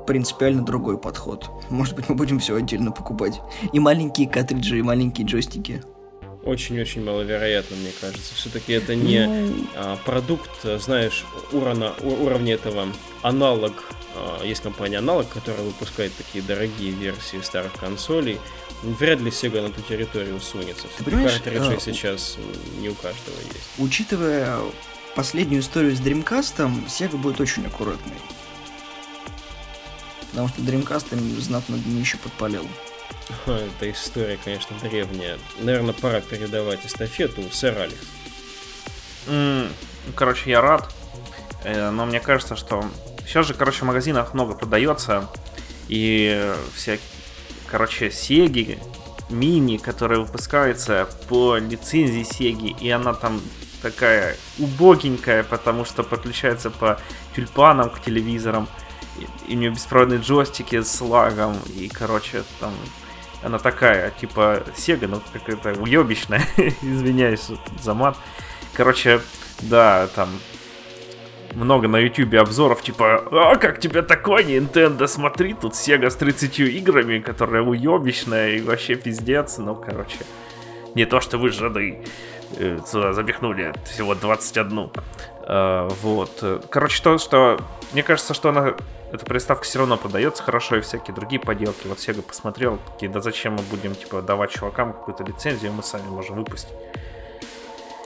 принципиально 0.05 0.63
другой 0.63 0.97
подход. 0.97 1.49
Может 1.69 1.95
быть 1.95 2.09
мы 2.09 2.15
будем 2.15 2.39
все 2.39 2.55
отдельно 2.55 2.91
покупать. 2.91 3.41
И 3.71 3.79
маленькие 3.79 4.29
картриджи, 4.29 4.79
и 4.79 4.81
маленькие 4.81 5.25
джойстики. 5.25 5.81
Очень-очень 6.43 7.05
маловероятно, 7.05 7.77
мне 7.77 7.91
кажется. 8.01 8.35
Все-таки 8.35 8.73
это 8.73 8.95
не 8.95 9.25
ну... 9.25 9.53
а, 9.75 9.97
продукт, 10.05 10.51
знаешь, 10.79 11.25
уровня, 11.53 11.91
уровня 12.01 12.55
этого 12.55 12.87
аналог. 13.21 13.85
А, 14.15 14.43
есть 14.43 14.61
компания 14.61 14.97
аналог, 14.97 15.29
которая 15.29 15.63
выпускает 15.63 16.15
такие 16.15 16.43
дорогие 16.43 16.91
версии 16.91 17.41
старых 17.41 17.73
консолей 17.73 18.39
вряд 18.83 19.21
ли 19.21 19.31
Sega 19.31 19.61
на 19.61 19.69
ту 19.69 19.81
территорию 19.81 20.39
сунется. 20.39 20.87
Ты 20.97 21.03
понимаешь, 21.03 21.33
Картриджи 21.33 21.75
а, 21.75 21.79
сейчас 21.79 22.37
не 22.79 22.89
у 22.89 22.93
каждого 22.95 23.35
есть. 23.37 23.69
Учитывая 23.77 24.59
последнюю 25.15 25.61
историю 25.61 25.95
с 25.95 25.99
Dreamcast, 25.99 26.87
Sega 26.87 27.17
будет 27.17 27.39
очень 27.39 27.65
аккуратной. 27.65 28.17
Потому 30.31 30.47
что 30.49 30.61
Dreamcast 30.61 31.13
им 31.15 31.41
знатно 31.41 31.77
днище 31.77 32.17
подпалил. 32.17 32.67
Эта 33.45 33.91
история, 33.91 34.37
конечно, 34.43 34.75
древняя. 34.81 35.37
Наверное, 35.59 35.93
пора 35.93 36.21
передавать 36.21 36.85
эстафету 36.85 37.43
сэр 37.51 37.77
Алекс. 37.77 37.95
Mm, 39.27 39.71
короче, 40.15 40.49
я 40.49 40.61
рад. 40.61 40.93
Э, 41.63 41.91
но 41.91 42.05
мне 42.05 42.19
кажется, 42.19 42.55
что 42.55 42.83
сейчас 43.25 43.47
же, 43.47 43.53
короче, 43.53 43.79
в 43.79 43.87
магазинах 43.87 44.33
много 44.33 44.55
продается. 44.55 45.29
И 45.87 46.53
всякие 46.75 47.07
короче, 47.73 48.11
Сеги 48.11 48.77
мини, 49.31 49.77
которая 49.77 50.19
выпускается 50.19 51.09
по 51.27 51.57
лицензии 51.57 52.21
Сеги, 52.21 52.67
и 52.79 52.87
она 52.91 53.15
там 53.15 53.41
такая 53.81 54.37
убогенькая, 54.59 55.43
потому 55.43 55.83
что 55.83 56.03
подключается 56.03 56.69
по 56.69 56.99
тюльпанам 57.35 57.89
к 57.89 57.99
телевизорам, 57.99 58.67
и, 59.17 59.53
у 59.53 59.57
нее 59.57 59.71
беспроводные 59.71 60.19
джойстики 60.19 60.83
с 60.83 61.01
лагом, 61.01 61.57
и, 61.75 61.87
короче, 61.87 62.43
там 62.59 62.73
она 63.41 63.57
такая, 63.57 64.11
типа 64.11 64.63
Сега, 64.77 65.07
ну 65.07 65.19
какая-то 65.33 65.73
уебищная, 65.81 66.47
извиняюсь 66.83 67.47
за 67.81 67.93
мат. 67.95 68.17
Короче, 68.75 69.19
да, 69.61 70.07
там 70.13 70.29
много 71.55 71.87
на 71.87 71.97
ютубе 71.97 72.39
обзоров, 72.39 72.81
типа, 72.81 73.23
а 73.31 73.55
как 73.55 73.79
тебе 73.79 74.01
такое, 74.01 74.43
Nintendo, 74.43 75.07
смотри, 75.07 75.53
тут 75.53 75.73
Sega 75.73 76.09
с 76.09 76.15
30 76.15 76.59
играми, 76.59 77.19
которая 77.19 77.61
уебищная 77.61 78.55
и 78.55 78.61
вообще 78.61 78.95
пиздец, 78.95 79.57
ну, 79.57 79.75
короче, 79.75 80.19
не 80.95 81.05
то, 81.05 81.21
что 81.21 81.37
вы 81.37 81.49
жады 81.49 81.99
э, 82.57 82.79
сюда 82.85 83.13
запихнули 83.13 83.73
всего 83.85 84.15
21. 84.15 84.91
Э, 85.47 85.89
вот. 86.01 86.63
Короче, 86.69 87.01
то, 87.01 87.17
что... 87.17 87.59
Мне 87.93 88.03
кажется, 88.03 88.33
что 88.33 88.49
она... 88.49 88.73
Эта 89.11 89.25
приставка 89.25 89.63
все 89.63 89.79
равно 89.79 89.97
продается 89.97 90.41
хорошо, 90.41 90.77
и 90.77 90.81
всякие 90.81 91.15
другие 91.15 91.39
поделки. 91.39 91.87
Вот 91.87 91.99
Sega 91.99 92.21
посмотрел, 92.21 92.79
такие, 92.93 93.11
да 93.11 93.21
зачем 93.21 93.53
мы 93.53 93.63
будем, 93.63 93.95
типа, 93.95 94.21
давать 94.21 94.51
чувакам 94.51 94.93
какую-то 94.93 95.23
лицензию, 95.23 95.71
мы 95.73 95.83
сами 95.83 96.07
можем 96.07 96.37
выпустить. 96.37 96.73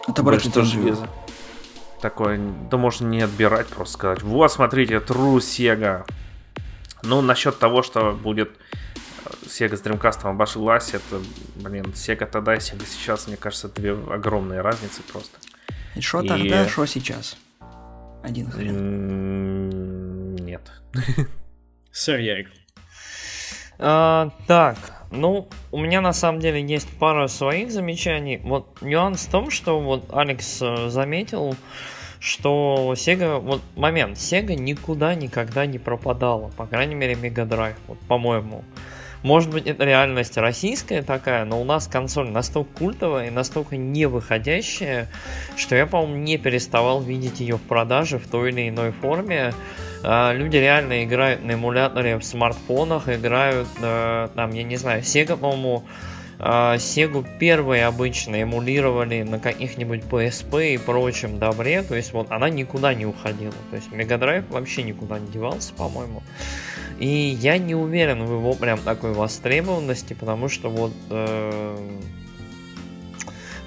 Отобрать 0.07 0.45
лицензию 0.45 0.97
такое, 2.01 2.39
да 2.69 2.77
можно 2.77 3.07
не 3.07 3.21
отбирать, 3.21 3.67
просто 3.67 3.93
сказать, 3.93 4.21
вот, 4.23 4.51
смотрите, 4.51 4.95
true 4.95 5.37
Sega. 5.37 6.05
Ну, 7.03 7.21
насчет 7.21 7.59
того, 7.59 7.83
что 7.83 8.11
будет 8.11 8.49
э, 9.25 9.29
Sega 9.45 9.75
с 9.75 9.81
Dreamcast 9.81 10.27
обошлась, 10.29 10.93
это, 10.93 11.21
блин, 11.55 11.85
Sega 11.93 12.25
тогда 12.25 12.55
и 12.55 12.59
Sega 12.59 12.85
сейчас, 12.85 13.27
мне 13.27 13.37
кажется, 13.37 13.69
две 13.69 13.91
огромные 13.91 14.61
разницы 14.61 15.01
просто. 15.03 15.37
Что 15.99 16.21
и... 16.21 16.27
тогда, 16.27 16.67
что 16.67 16.85
сейчас? 16.85 17.37
Один 18.23 18.51
хрен. 18.51 20.35
Нет. 20.35 20.71
Сэр 21.91 22.19
Ярик. 22.19 22.49
А, 23.79 24.29
так, 24.47 24.77
ну, 25.11 25.47
у 25.71 25.79
меня 25.79 26.01
на 26.01 26.13
самом 26.13 26.39
деле 26.39 26.61
есть 26.61 26.87
пара 26.99 27.27
своих 27.27 27.71
замечаний. 27.71 28.39
Вот 28.43 28.81
нюанс 28.81 29.25
в 29.25 29.31
том, 29.31 29.51
что 29.51 29.79
вот 29.79 30.05
Алекс 30.11 30.61
э, 30.61 30.89
заметил, 30.89 31.55
что 32.19 32.93
Sega, 32.95 33.39
вот 33.39 33.61
момент, 33.75 34.17
Sega 34.17 34.55
никуда 34.55 35.15
никогда 35.15 35.65
не 35.65 35.77
пропадала, 35.77 36.49
по 36.57 36.65
крайней 36.65 36.95
мере 36.95 37.13
Mega 37.13 37.47
Drive, 37.47 37.75
вот 37.87 37.99
по-моему. 38.07 38.63
Может 39.23 39.51
быть, 39.51 39.65
это 39.65 39.83
реальность 39.83 40.37
российская 40.37 41.01
такая, 41.01 41.43
но 41.43 41.59
у 41.59 41.63
нас 41.63 41.87
консоль 41.87 42.29
настолько 42.29 42.77
культовая 42.77 43.27
и 43.27 43.31
настолько 43.31 43.75
не 43.75 44.05
выходящая, 44.05 45.09
что 45.55 45.75
я, 45.75 45.85
по-моему, 45.87 46.17
не 46.17 46.37
переставал 46.37 47.01
видеть 47.01 47.39
ее 47.39 47.57
в 47.57 47.61
продаже 47.61 48.19
в 48.19 48.27
той 48.27 48.51
или 48.51 48.69
иной 48.69 48.91
форме. 48.91 49.53
А, 50.03 50.33
люди 50.33 50.57
реально 50.57 51.03
играют 51.03 51.43
на 51.43 51.53
эмуляторе 51.53 52.17
в 52.17 52.23
смартфонах, 52.23 53.09
играют, 53.09 53.67
э, 53.81 54.29
там, 54.35 54.51
я 54.51 54.63
не 54.63 54.77
знаю, 54.77 55.01
Sega, 55.01 55.37
по-моему, 55.37 55.83
Сегу 56.39 57.25
первые 57.39 57.87
обычно 57.87 58.43
эмулировали 58.43 59.23
на 59.23 59.39
каких-нибудь 59.39 60.01
PSP 60.03 60.75
и 60.75 60.77
прочем 60.77 61.39
добре, 61.39 61.81
то 61.81 61.95
есть 61.95 62.13
вот 62.13 62.29
она 62.29 62.47
никуда 62.47 62.93
не 62.93 63.07
уходила, 63.07 63.55
то 63.71 63.75
есть 63.75 63.89
Drive 63.89 64.45
вообще 64.51 64.83
никуда 64.83 65.17
не 65.17 65.27
девался, 65.31 65.73
по-моему. 65.73 66.21
И 66.99 67.07
я 67.07 67.57
не 67.57 67.73
уверен 67.73 68.23
в 68.23 68.31
его 68.31 68.53
прям 68.53 68.79
такой 68.79 69.13
востребованности, 69.13 70.13
потому 70.13 70.47
что 70.47 70.69
вот... 70.69 70.93
Э... 71.09 71.77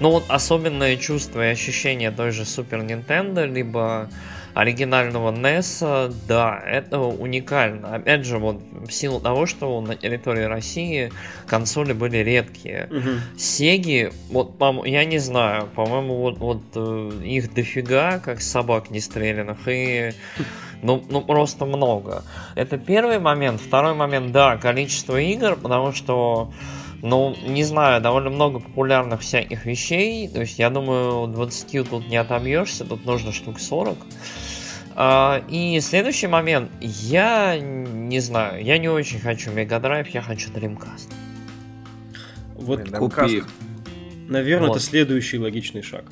Ну 0.01 0.09
вот 0.09 0.23
особенное 0.29 0.97
чувство 0.97 1.47
и 1.47 1.51
ощущение 1.51 2.09
той 2.09 2.31
же 2.31 2.41
Super 2.41 2.83
Nintendo, 2.83 3.45
либо 3.45 4.09
оригинального 4.55 5.31
NES, 5.31 6.11
да, 6.27 6.59
это 6.65 6.99
уникально. 6.99 7.95
Опять 7.95 8.25
же, 8.25 8.39
вот 8.39 8.61
в 8.71 8.91
силу 8.91 9.19
того, 9.19 9.45
что 9.45 9.79
на 9.79 9.95
территории 9.95 10.43
России 10.43 11.11
консоли 11.45 11.93
были 11.93 12.17
редкие. 12.17 12.89
Угу. 12.89 13.37
Сеги, 13.37 14.11
вот, 14.29 14.55
я 14.85 15.05
не 15.05 15.19
знаю, 15.19 15.67
по-моему, 15.67 16.15
вот, 16.17 16.39
вот 16.39 16.63
э, 16.73 17.11
их 17.23 17.53
дофига, 17.53 18.17
как 18.17 18.41
собак 18.41 18.89
не 18.89 19.01
стрелянных, 19.01 19.59
и 19.67 20.13
ну, 20.81 21.03
ну 21.09 21.21
просто 21.21 21.65
много. 21.65 22.23
Это 22.55 22.79
первый 22.79 23.19
момент. 23.19 23.61
Второй 23.61 23.93
момент, 23.93 24.31
да, 24.31 24.57
количество 24.57 25.21
игр, 25.21 25.55
потому 25.55 25.93
что 25.93 26.51
ну, 27.01 27.35
не 27.45 27.63
знаю, 27.63 28.01
довольно 28.01 28.29
много 28.29 28.59
популярных 28.59 29.21
всяких 29.21 29.65
вещей. 29.65 30.27
То 30.27 30.41
есть, 30.41 30.59
я 30.59 30.69
думаю, 30.69 31.27
20 31.27 31.89
тут 31.89 32.07
не 32.07 32.17
отобьешься, 32.17 32.85
тут 32.85 33.05
нужно 33.05 33.31
штук 33.31 33.59
40. 33.59 33.97
А, 34.95 35.43
и 35.49 35.79
следующий 35.79 36.27
момент. 36.27 36.69
Я 36.79 37.57
не 37.59 38.19
знаю, 38.19 38.63
я 38.63 38.77
не 38.77 38.89
очень 38.89 39.19
хочу 39.19 39.51
Mega 39.51 39.81
Drive, 39.81 40.09
я 40.13 40.21
хочу 40.21 40.51
Dreamcast. 40.51 41.11
Вот 42.55 42.89
Купи. 42.91 43.43
Наверное, 44.27 44.67
Вот. 44.69 44.77
это 44.77 44.85
следующий 44.85 45.39
логичный 45.39 45.81
шаг. 45.81 46.05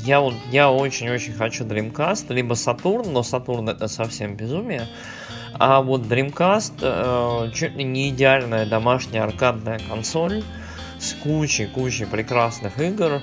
Я, 0.00 0.20
вот- 0.20 0.34
я 0.50 0.70
очень-очень 0.70 1.32
хочу 1.32 1.64
Dreamcast, 1.64 2.32
либо 2.34 2.54
Saturn, 2.54 3.10
но 3.10 3.20
Saturn 3.20 3.70
это 3.70 3.88
совсем 3.88 4.36
безумие. 4.36 4.86
А 5.58 5.80
вот 5.80 6.02
Dreamcast 6.02 6.74
э, 6.80 7.50
чуть 7.52 7.76
ли 7.76 7.84
не 7.84 8.10
идеальная 8.10 8.66
домашняя 8.66 9.22
аркадная 9.22 9.80
консоль 9.88 10.42
с 10.98 11.12
кучей-кучей 11.14 12.06
прекрасных 12.06 12.78
игр. 12.80 13.22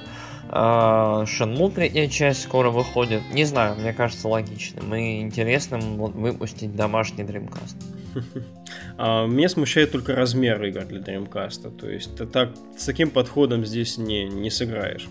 Э, 0.50 1.26
Shenmue 1.26 1.72
третья 1.72 2.08
часть 2.08 2.44
скоро 2.44 2.70
выходит. 2.70 3.22
Не 3.34 3.44
знаю, 3.46 3.76
мне 3.76 3.94
кажется 3.94 4.28
логичным 4.28 4.94
и 4.96 5.22
интересным 5.22 5.98
вот 5.98 6.14
выпустить 6.14 6.76
домашний 6.76 7.24
Dreamcast. 7.24 7.76
А, 8.98 9.26
меня 9.26 9.50
смущает 9.50 9.92
только 9.92 10.16
размер 10.16 10.62
игр 10.64 10.84
для 10.86 11.00
Dreamcast. 11.00 11.76
То 11.78 11.90
есть 11.90 12.16
так, 12.32 12.50
с 12.78 12.86
таким 12.86 13.10
подходом 13.10 13.66
здесь 13.66 13.98
не, 13.98 14.26
не 14.26 14.50
сыграешь. 14.50 15.08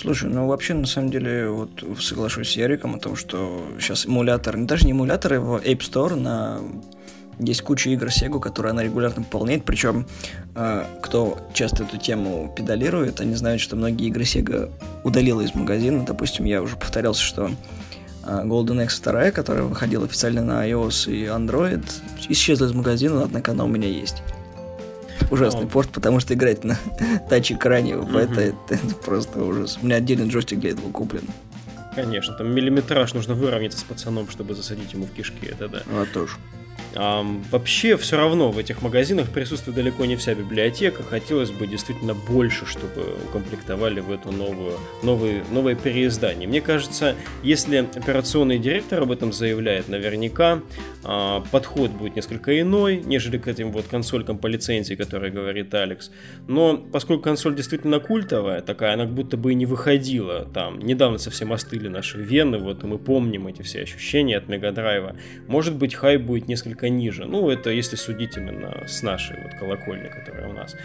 Слушай, 0.00 0.30
ну 0.30 0.46
вообще, 0.46 0.74
на 0.74 0.86
самом 0.86 1.10
деле, 1.10 1.48
вот 1.48 1.82
соглашусь 1.98 2.50
с 2.50 2.56
Яриком 2.56 2.94
о 2.94 2.98
том, 2.98 3.16
что 3.16 3.66
сейчас 3.80 4.06
эмулятор, 4.06 4.56
даже 4.56 4.86
не 4.86 4.92
эмуляторы, 4.92 5.40
в 5.40 5.56
App 5.56 5.78
Store 5.80 6.14
на 6.14 6.60
есть 7.40 7.62
куча 7.62 7.90
игр 7.90 8.06
Sega, 8.06 8.40
которые 8.40 8.70
она 8.70 8.82
регулярно 8.82 9.22
пополняет, 9.22 9.64
причем 9.64 10.06
э, 10.54 10.84
кто 11.02 11.38
часто 11.52 11.84
эту 11.84 11.96
тему 11.96 12.52
педалирует, 12.56 13.20
они 13.20 13.34
знают, 13.34 13.60
что 13.60 13.76
многие 13.76 14.08
игры 14.08 14.22
Sega 14.22 14.70
удалила 15.04 15.40
из 15.40 15.54
магазина. 15.54 16.04
Допустим, 16.04 16.44
я 16.44 16.62
уже 16.62 16.76
повторялся, 16.76 17.22
что 17.22 17.50
э, 18.24 18.42
Golden 18.44 18.84
Axe 18.84 19.02
2, 19.02 19.30
которая 19.32 19.64
выходила 19.64 20.04
официально 20.04 20.42
на 20.42 20.68
iOS 20.68 21.12
и 21.12 21.24
Android, 21.26 21.84
исчезла 22.28 22.66
из 22.66 22.72
магазина, 22.72 23.22
однако 23.22 23.52
она 23.52 23.64
у 23.64 23.68
меня 23.68 23.88
есть. 23.88 24.22
Ужасный 25.30 25.64
О. 25.64 25.68
порт, 25.68 25.90
потому 25.90 26.20
что 26.20 26.34
играть 26.34 26.64
на 26.64 26.78
тач-экране 27.28 27.96
в 27.96 28.08
Мгм. 28.08 28.16
это, 28.18 28.40
это, 28.40 28.74
это 28.74 28.94
просто 28.94 29.42
ужас. 29.42 29.78
У 29.82 29.86
меня 29.86 29.96
отдельный 29.96 30.28
джойстик 30.28 30.60
для 30.60 30.70
этого 30.70 30.90
куплен. 30.90 31.24
Конечно, 31.94 32.34
там 32.34 32.54
миллиметраж 32.54 33.12
нужно 33.14 33.34
выровняться 33.34 33.78
с 33.78 33.82
пацаном, 33.82 34.28
чтобы 34.30 34.54
засадить 34.54 34.92
ему 34.92 35.06
в 35.06 35.10
кишки, 35.10 35.46
это 35.46 35.68
да. 35.68 35.82
Вот 35.90 36.12
тоже. 36.12 36.34
Вообще, 36.98 37.96
все 37.96 38.16
равно 38.16 38.50
в 38.50 38.58
этих 38.58 38.82
магазинах 38.82 39.30
присутствует 39.30 39.76
далеко 39.76 40.04
не 40.04 40.16
вся 40.16 40.34
библиотека. 40.34 41.04
Хотелось 41.04 41.52
бы 41.52 41.68
действительно 41.68 42.14
больше, 42.14 42.66
чтобы 42.66 43.14
укомплектовали 43.28 44.00
в 44.00 44.10
эту 44.10 44.32
новую, 44.32 44.74
новые, 45.04 45.44
новое 45.52 45.76
переиздание. 45.76 46.48
Мне 46.48 46.60
кажется, 46.60 47.14
если 47.44 47.76
операционный 47.76 48.58
директор 48.58 49.02
об 49.02 49.12
этом 49.12 49.32
заявляет, 49.32 49.88
наверняка 49.88 50.60
а, 51.04 51.40
подход 51.52 51.92
будет 51.92 52.16
несколько 52.16 52.60
иной, 52.60 53.00
нежели 53.04 53.38
к 53.38 53.46
этим 53.46 53.70
вот 53.70 53.86
консолькам 53.86 54.36
по 54.36 54.48
лицензии, 54.48 54.94
которые 54.94 55.32
говорит 55.32 55.72
Алекс. 55.74 56.10
Но 56.48 56.76
поскольку 56.76 57.22
консоль 57.22 57.54
действительно 57.54 58.00
культовая, 58.00 58.60
такая, 58.60 58.94
она 58.94 59.04
как 59.04 59.14
будто 59.14 59.36
бы 59.36 59.52
и 59.52 59.54
не 59.54 59.66
выходила 59.66 60.46
там. 60.52 60.80
Недавно 60.80 61.18
совсем 61.18 61.52
остыли 61.52 61.86
наши 61.86 62.18
вены, 62.18 62.58
вот 62.58 62.82
и 62.82 62.86
мы 62.86 62.98
помним 62.98 63.46
эти 63.46 63.62
все 63.62 63.82
ощущения 63.82 64.36
от 64.36 64.48
Мегадрайва. 64.48 65.14
Может 65.46 65.76
быть, 65.76 65.94
хайп 65.94 66.22
будет 66.22 66.48
несколько 66.48 66.87
ниже. 66.90 67.24
Ну, 67.24 67.50
это 67.50 67.70
если 67.70 67.96
судить 67.96 68.36
именно 68.36 68.84
с 68.86 69.02
нашей 69.02 69.40
вот 69.42 69.54
колокольни, 69.54 70.08
которая 70.08 70.48
у 70.48 70.52
нас 70.52 70.76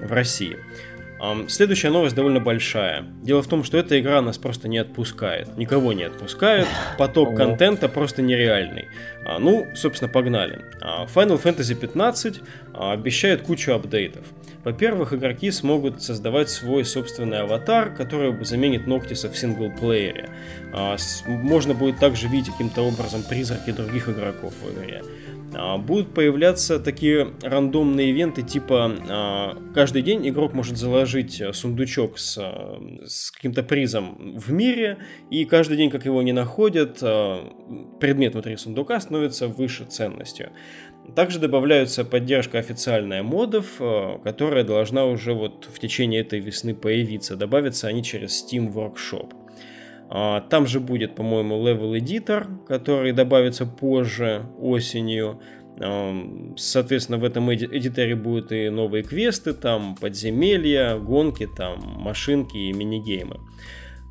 в 0.00 0.12
России. 0.12 0.56
Следующая 1.46 1.90
новость 1.90 2.16
довольно 2.16 2.40
большая. 2.40 3.04
Дело 3.22 3.42
в 3.42 3.46
том, 3.46 3.62
что 3.62 3.78
эта 3.78 4.00
игра 4.00 4.20
нас 4.20 4.38
просто 4.38 4.66
не 4.66 4.78
отпускает. 4.78 5.56
Никого 5.56 5.92
не 5.92 6.02
отпускает. 6.02 6.66
Поток 6.98 7.36
контента 7.36 7.88
просто 7.88 8.22
нереальный. 8.22 8.88
А, 9.24 9.38
Ну, 9.38 9.68
собственно, 9.76 10.08
погнали. 10.08 10.64
А, 10.80 11.06
Final 11.06 11.40
Fantasy 11.40 11.76
15 11.76 12.40
а, 12.74 12.92
обещает 12.92 13.42
кучу 13.42 13.70
апдейтов. 13.72 14.24
Во-первых, 14.64 15.12
игроки 15.12 15.52
смогут 15.52 16.02
создавать 16.02 16.50
свой 16.50 16.84
собственный 16.84 17.40
аватар, 17.40 17.94
который 17.94 18.44
заменит 18.44 18.88
Ноктиса 18.88 19.28
в 19.28 19.36
синглплеере. 19.36 20.28
Можно 21.26 21.74
будет 21.74 21.98
также 21.98 22.28
видеть 22.28 22.52
каким-то 22.52 22.82
образом 22.82 23.24
призраки 23.24 23.72
других 23.72 24.08
игроков 24.08 24.54
в 24.62 24.72
игре. 24.72 25.02
А, 25.54 25.78
Будут 25.78 26.14
появляться 26.14 26.78
такие 26.78 27.32
рандомные 27.42 28.10
ивенты, 28.10 28.42
типа 28.42 28.96
а, 29.08 29.56
каждый 29.74 30.02
день 30.02 30.28
игрок 30.28 30.54
может 30.54 30.76
заложить 30.76 31.40
э, 31.40 31.52
сундучок 31.52 32.18
с, 32.18 32.38
а, 32.38 32.80
с 33.04 33.30
каким-то 33.30 33.62
призом 33.62 34.36
в 34.36 34.52
мире, 34.52 34.98
и 35.30 35.44
каждый 35.44 35.76
день, 35.76 35.90
как 35.90 36.04
его 36.04 36.22
не 36.22 36.32
находят, 36.32 36.98
а, 37.02 37.52
предмет 38.00 38.32
внутри 38.32 38.56
сундука 38.56 39.00
становится 39.00 39.48
выше 39.48 39.84
ценностью. 39.84 40.50
Также 41.16 41.38
добавляются 41.38 42.04
поддержка 42.04 42.58
официальная 42.58 43.22
модов, 43.22 43.66
э, 43.80 44.18
которая 44.22 44.64
должна 44.64 45.04
уже 45.04 45.34
вот 45.34 45.68
в 45.72 45.78
течение 45.78 46.20
этой 46.20 46.40
весны 46.40 46.74
появиться. 46.74 47.36
Добавятся 47.36 47.88
они 47.88 48.02
через 48.02 48.42
Steam 48.42 48.72
Workshop. 48.72 49.41
А, 50.14 50.42
Там 50.42 50.66
же 50.66 50.78
будет, 50.78 51.14
по-моему, 51.14 51.56
Level 51.66 51.98
Editor, 51.98 52.66
который 52.66 53.12
добавится 53.12 53.64
позже, 53.64 54.44
осенью. 54.60 55.40
Ам, 55.80 56.54
Соответственно, 56.58 57.16
в 57.16 57.24
этом 57.24 57.50
эди- 57.50 57.68
эдиторе 57.72 58.14
будут 58.14 58.52
и 58.52 58.68
новые 58.68 59.04
квесты, 59.04 59.54
там 59.54 59.96
подземелья, 59.96 60.96
гонки, 60.98 61.48
там 61.56 61.80
машинки 61.98 62.58
и 62.58 62.72
минигеймы. 62.74 63.40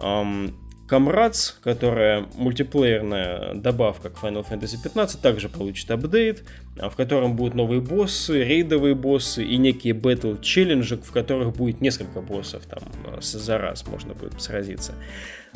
Ам, 0.02 0.54
Comrades, 0.90 1.54
которая 1.64 2.26
мультиплеерная 2.36 3.54
добавка 3.54 4.10
к 4.10 4.22
Final 4.22 4.44
Fantasy 4.50 4.76
15, 4.84 5.22
также 5.22 5.50
получит 5.50 5.90
апдейт, 5.92 6.44
а, 6.71 6.71
в 6.78 6.96
котором 6.96 7.36
будут 7.36 7.54
новые 7.54 7.82
боссы, 7.82 8.44
рейдовые 8.44 8.96
боссы 8.96 9.44
и 9.44 9.58
некие 9.58 9.94
батл 9.94 10.36
челленджи, 10.42 10.98
в 10.98 11.12
которых 11.12 11.56
будет 11.56 11.82
несколько 11.82 12.22
боссов 12.22 12.66
там 12.66 12.80
а, 13.06 13.20
с- 13.22 13.34
за 13.38 13.58
раз 13.58 13.86
можно 13.88 14.14
будет 14.14 14.42
сразиться. 14.42 14.94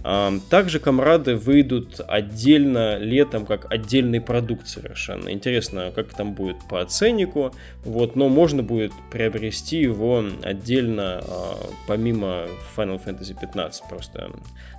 А, 0.03 0.33
Также 0.49 0.79
комрады 0.79 1.35
выйдут 1.35 2.01
отдельно 2.05 2.97
летом, 2.97 3.45
как 3.45 3.71
отдельный 3.71 4.19
продукт 4.21 4.67
совершенно. 4.67 5.29
Интересно, 5.29 5.91
как 5.95 6.13
там 6.13 6.33
будет 6.33 6.57
по 6.69 6.83
ценнику, 6.85 7.53
вот, 7.85 8.15
но 8.17 8.27
можно 8.29 8.61
будет 8.61 8.91
приобрести 9.09 9.77
его 9.79 10.23
отдельно, 10.43 11.21
а, 11.25 11.57
помимо 11.87 12.47
Final 12.75 13.01
Fantasy 13.03 13.35
15, 13.39 13.83
просто 13.89 14.31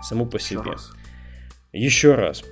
само 0.03 0.27
по 0.27 0.37
Еще 0.37 0.47
себе. 0.49 0.61
раз. 0.63 0.91
Еще 1.73 2.15
раз. 2.15 2.45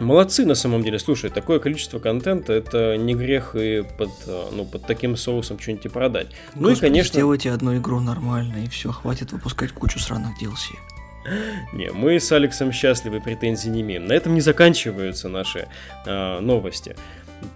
Молодцы 0.00 0.46
на 0.46 0.54
самом 0.54 0.82
деле. 0.82 0.98
Слушай, 0.98 1.30
такое 1.30 1.58
количество 1.58 1.98
контента, 1.98 2.52
это 2.52 2.96
не 2.96 3.14
грех 3.14 3.54
и 3.54 3.82
под, 3.98 4.10
э, 4.26 4.44
ну, 4.52 4.64
под 4.64 4.86
таким 4.86 5.16
соусом 5.16 5.58
что-нибудь 5.58 5.86
и 5.86 5.88
продать. 5.88 6.28
Ну 6.54 6.68
и, 6.68 6.70
Господи, 6.70 6.92
конечно... 6.92 7.12
Сделайте 7.12 7.50
одну 7.50 7.76
игру 7.76 8.00
нормально, 8.00 8.64
и 8.64 8.68
все, 8.68 8.90
хватит 8.90 9.32
выпускать 9.32 9.72
кучу 9.72 9.98
сраных 9.98 10.30
DLC. 10.40 10.76
Не, 11.72 11.90
мы 11.92 12.18
с 12.18 12.32
Алексом 12.32 12.72
счастливы, 12.72 13.20
претензий 13.20 13.68
не 13.68 13.82
имеем. 13.82 14.06
На 14.06 14.14
этом 14.14 14.34
не 14.34 14.40
заканчиваются 14.40 15.28
наши 15.28 15.68
э, 16.06 16.40
новости. 16.40 16.96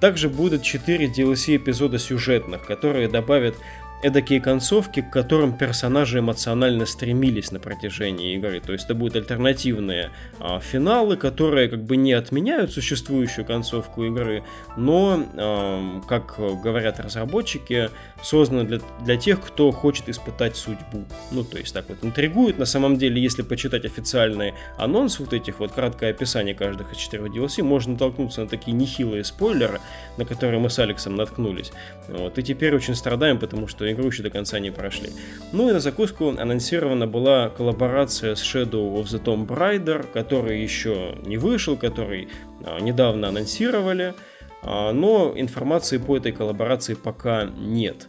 Также 0.00 0.28
будут 0.28 0.62
4 0.62 1.07
DLC 1.07 1.57
эпизода 1.57 1.98
сюжетных, 1.98 2.64
которые 2.64 3.09
добавят 3.09 3.54
эдакие 4.02 4.40
концовки, 4.40 5.00
к 5.00 5.11
которым 5.11 5.57
персонажи 5.57 6.18
эмоционально 6.18 6.87
стремились 6.87 7.52
на 7.52 7.59
протяжении 7.59 8.35
игры. 8.37 8.61
То 8.61 8.72
есть 8.72 8.85
это 8.85 8.94
будут 8.94 9.16
альтернативные 9.16 10.11
а, 10.40 10.61
финалы, 10.61 11.16
которые 11.16 11.68
как 11.68 11.83
бы 11.85 11.96
не 11.96 12.12
отменяют 12.12 12.72
существующую 12.72 13.46
концовку 13.46 14.04
игры, 14.04 14.44
но, 14.76 15.24
ам, 15.37 16.04
как 16.07 16.37
говорят 16.38 17.00
разработчики, 17.00 17.90
созданы 18.22 18.64
для, 18.64 18.80
для 19.04 19.16
тех, 19.16 19.40
кто 19.40 19.70
хочет 19.70 20.09
испытать 20.09 20.57
судьбу. 20.57 21.04
Ну, 21.30 21.44
то 21.44 21.59
есть 21.59 21.72
так 21.72 21.88
вот 21.88 21.98
интригует. 22.02 22.59
На 22.59 22.66
самом 22.66 22.98
деле, 22.98 23.22
если 23.22 23.42
почитать 23.42 23.85
официальный 23.85 24.54
анонс 24.76 25.18
вот 25.18 25.33
этих 25.33 25.61
вот 25.61 25.72
краткое 25.72 26.11
описание 26.11 26.54
каждых 26.54 26.92
из 26.92 26.98
четырех 26.98 27.26
DLC, 27.26 27.62
можно 27.62 27.92
натолкнуться 27.92 28.42
на 28.42 28.48
такие 28.48 28.72
нехилые 28.72 29.24
спойлеры, 29.24 29.80
на 30.18 30.24
которые 30.24 30.61
мы 30.61 30.68
с 30.68 30.78
Алексом 30.78 31.16
наткнулись. 31.16 31.72
Вот, 32.09 32.38
и 32.38 32.42
теперь 32.42 32.74
очень 32.74 32.94
страдаем, 32.94 33.38
потому 33.38 33.66
что 33.66 33.84
игру 33.92 34.07
еще 34.07 34.23
до 34.23 34.31
конца 34.31 34.59
не 34.59 34.70
прошли. 34.70 35.11
Ну 35.53 35.68
и 35.68 35.73
на 35.73 35.81
закуску 35.81 36.29
анонсирована 36.29 37.07
была 37.07 37.49
коллаборация 37.49 38.35
с 38.35 38.42
Shadow 38.42 38.94
of 38.97 39.05
the 39.05 39.23
Tomb 39.23 39.47
Raider, 39.47 40.07
который 40.12 40.62
еще 40.62 41.16
не 41.25 41.37
вышел, 41.37 41.77
который 41.77 42.29
а, 42.64 42.81
недавно 42.81 43.29
анонсировали, 43.29 44.14
а, 44.62 44.92
но 44.92 45.33
информации 45.37 45.99
по 45.99 46.16
этой 46.16 46.33
коллаборации 46.33 46.94
пока 46.94 47.44
нет. 47.44 48.09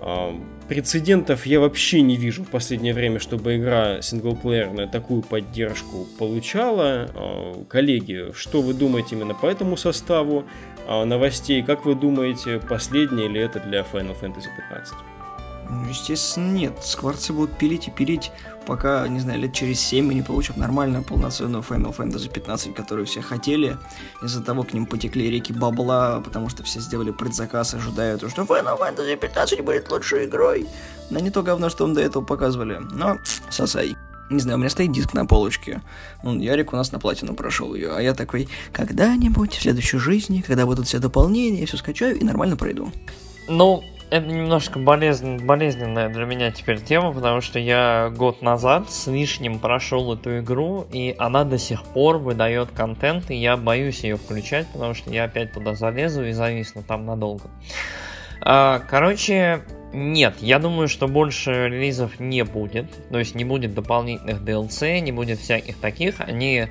А, 0.00 0.34
Прецедентов 0.68 1.46
я 1.46 1.60
вообще 1.60 2.00
не 2.00 2.16
вижу 2.16 2.44
в 2.44 2.48
последнее 2.48 2.94
время, 2.94 3.18
чтобы 3.18 3.56
игра 3.56 4.00
синглплеерная 4.02 4.86
такую 4.86 5.22
поддержку 5.22 6.06
получала. 6.18 7.64
Коллеги, 7.68 8.32
что 8.34 8.62
вы 8.62 8.72
думаете 8.72 9.16
именно 9.16 9.34
по 9.34 9.46
этому 9.46 9.76
составу 9.76 10.44
новостей? 10.90 11.62
Как 11.62 11.84
вы 11.84 11.94
думаете, 11.94 12.58
последнее 12.58 13.28
ли 13.28 13.40
это 13.40 13.60
для 13.60 13.80
Final 13.80 14.18
Fantasy 14.20 14.48
15? 14.70 14.94
Ну, 15.70 15.88
естественно, 15.88 16.50
нет. 16.50 16.82
Скворцы 16.82 17.32
будут 17.32 17.56
пилить 17.56 17.86
и 17.86 17.92
пилить, 17.92 18.32
пока, 18.66 19.06
не 19.06 19.20
знаю, 19.20 19.38
лет 19.38 19.52
через 19.52 19.80
7 19.80 20.04
мы 20.04 20.14
не 20.14 20.22
получим 20.22 20.54
нормальную 20.56 21.04
полноценную 21.04 21.62
Final 21.62 21.96
Fantasy 21.96 22.28
15, 22.28 22.74
которую 22.74 23.06
все 23.06 23.20
хотели. 23.20 23.76
Из-за 24.20 24.42
того 24.42 24.64
к 24.64 24.72
ним 24.72 24.84
потекли 24.84 25.30
реки 25.30 25.52
бабла, 25.52 26.20
потому 26.24 26.48
что 26.48 26.64
все 26.64 26.80
сделали 26.80 27.12
предзаказ, 27.12 27.72
ожидая, 27.74 28.18
то, 28.18 28.28
что 28.28 28.42
Final 28.42 28.78
Fantasy 28.80 29.16
15 29.16 29.60
будет 29.64 29.90
лучшей 29.92 30.24
игрой. 30.24 30.66
Но 31.08 31.20
не 31.20 31.30
то 31.30 31.44
говно, 31.44 31.70
что 31.70 31.84
он 31.84 31.94
до 31.94 32.00
этого 32.00 32.24
показывали. 32.24 32.78
Но, 32.90 33.18
сосай. 33.48 33.96
Не 34.30 34.38
знаю, 34.38 34.58
у 34.58 34.60
меня 34.60 34.70
стоит 34.70 34.92
диск 34.92 35.12
на 35.12 35.26
полочке. 35.26 35.82
Ну, 36.22 36.38
Ярик 36.38 36.72
у 36.72 36.76
нас 36.76 36.92
на 36.92 37.00
платину 37.00 37.34
прошел 37.34 37.74
ее, 37.74 37.90
а 37.96 38.00
я 38.00 38.14
такой, 38.14 38.48
когда-нибудь 38.72 39.54
в 39.54 39.60
следующей 39.60 39.98
жизни, 39.98 40.40
когда 40.40 40.66
будут 40.66 40.86
все 40.86 41.00
дополнения, 41.00 41.60
я 41.60 41.66
все 41.66 41.76
скачаю 41.76 42.16
и 42.16 42.24
нормально 42.24 42.56
пройду. 42.56 42.92
Ну, 43.48 43.82
это 44.10 44.26
немножко 44.26 44.78
болезнен, 44.78 45.44
болезненная 45.44 46.08
для 46.08 46.24
меня 46.26 46.50
теперь 46.50 46.80
тема, 46.80 47.12
потому 47.12 47.40
что 47.40 47.58
я 47.58 48.12
год 48.16 48.40
назад 48.42 48.90
с 48.90 49.08
лишним 49.08 49.58
прошел 49.58 50.12
эту 50.14 50.38
игру, 50.40 50.86
и 50.92 51.14
она 51.18 51.44
до 51.44 51.58
сих 51.58 51.82
пор 51.82 52.18
выдает 52.18 52.70
контент, 52.70 53.30
и 53.30 53.36
я 53.36 53.56
боюсь 53.56 54.04
ее 54.04 54.16
включать, 54.16 54.66
потому 54.72 54.94
что 54.94 55.10
я 55.10 55.24
опять 55.24 55.52
туда 55.52 55.74
залезу 55.74 56.24
и 56.24 56.32
зависну 56.32 56.82
там 56.82 57.06
надолго. 57.06 57.44
А, 58.42 58.80
короче, 58.80 59.62
нет, 59.92 60.36
я 60.40 60.58
думаю, 60.58 60.88
что 60.88 61.08
больше 61.08 61.68
релизов 61.68 62.20
не 62.20 62.44
будет, 62.44 62.86
то 63.10 63.18
есть 63.18 63.34
не 63.34 63.44
будет 63.44 63.74
дополнительных 63.74 64.40
DLC, 64.42 65.00
не 65.00 65.12
будет 65.12 65.40
всяких 65.40 65.78
таких, 65.78 66.20
они 66.20 66.68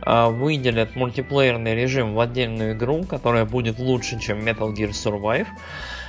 а, 0.00 0.30
выделят 0.30 0.94
мультиплеерный 0.94 1.74
режим 1.74 2.14
в 2.14 2.20
отдельную 2.20 2.74
игру, 2.74 3.04
которая 3.04 3.44
будет 3.44 3.78
лучше, 3.78 4.20
чем 4.20 4.38
Metal 4.40 4.72
Gear 4.74 4.90
Survive. 4.90 5.46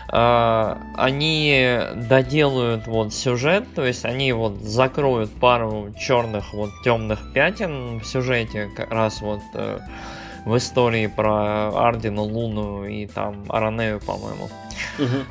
А, 0.09 0.79
они 0.95 1.79
доделают 1.95 2.85
вот 2.85 3.13
сюжет, 3.13 3.65
то 3.73 3.83
есть 3.83 4.05
они 4.05 4.31
вот 4.31 4.57
закроют 4.61 5.31
пару 5.31 5.91
черных 5.99 6.53
вот 6.53 6.69
темных 6.83 7.33
пятен 7.33 7.99
в 7.99 8.05
сюжете, 8.05 8.69
как 8.75 8.91
раз 8.91 9.21
вот 9.21 9.41
э, 9.55 9.79
в 10.45 10.55
истории 10.55 11.07
про 11.07 11.69
Ардину, 11.87 12.23
Луну 12.23 12.85
и 12.85 13.07
там 13.07 13.45
Аранею, 13.49 13.99
по-моему. 14.01 14.49
Uh, 14.99 15.25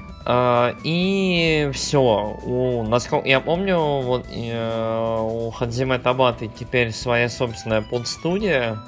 и 0.84 1.70
все. 1.72 2.38
У, 2.44 2.82
насколько 2.84 3.26
я 3.28 3.40
помню, 3.40 3.78
вот 3.78 4.26
uh, 4.28 5.46
у 5.46 5.50
Хадзиме 5.50 5.98
Табаты 5.98 6.48
теперь 6.48 6.92
своя 6.92 7.28
собственная 7.28 7.82
подстудия, 7.82 8.78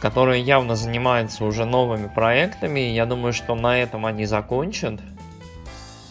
которая 0.00 0.38
явно 0.38 0.76
занимается 0.76 1.44
уже 1.44 1.64
новыми 1.64 2.08
проектами. 2.08 2.80
Я 2.80 3.06
думаю, 3.06 3.32
что 3.32 3.54
на 3.54 3.78
этом 3.78 4.06
они 4.06 4.24
закончат. 4.24 5.00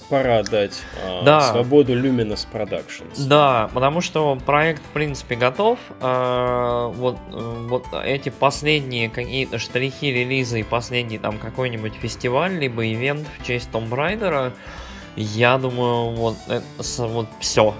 Пора 0.10 0.44
дать 0.44 0.84
э, 1.04 1.22
да. 1.24 1.42
свободу 1.42 1.94
Luminous 1.94 2.48
Productions. 2.52 3.28
Да, 3.28 3.70
потому 3.74 4.02
что 4.02 4.38
проект, 4.46 4.82
в 4.84 4.90
принципе, 4.90 5.36
готов. 5.36 5.80
Э, 6.00 6.92
вот, 6.94 7.18
вот 7.32 7.86
эти 8.04 8.30
последние 8.30 9.10
какие-то 9.10 9.58
штрихи 9.58 10.12
релиза 10.12 10.60
и 10.60 10.64
последний 10.64 11.18
там 11.18 11.40
какой-нибудь 11.40 11.94
фестиваль, 11.96 12.54
либо 12.54 12.86
ивент 12.86 13.28
в 13.40 13.46
честь 13.46 13.70
Tomb 13.72 13.90
Raider, 13.90 14.54
я 15.16 15.58
думаю, 15.58 16.12
вот, 16.12 16.36
это, 16.48 16.64
вот 17.08 17.28
все. 17.40 17.74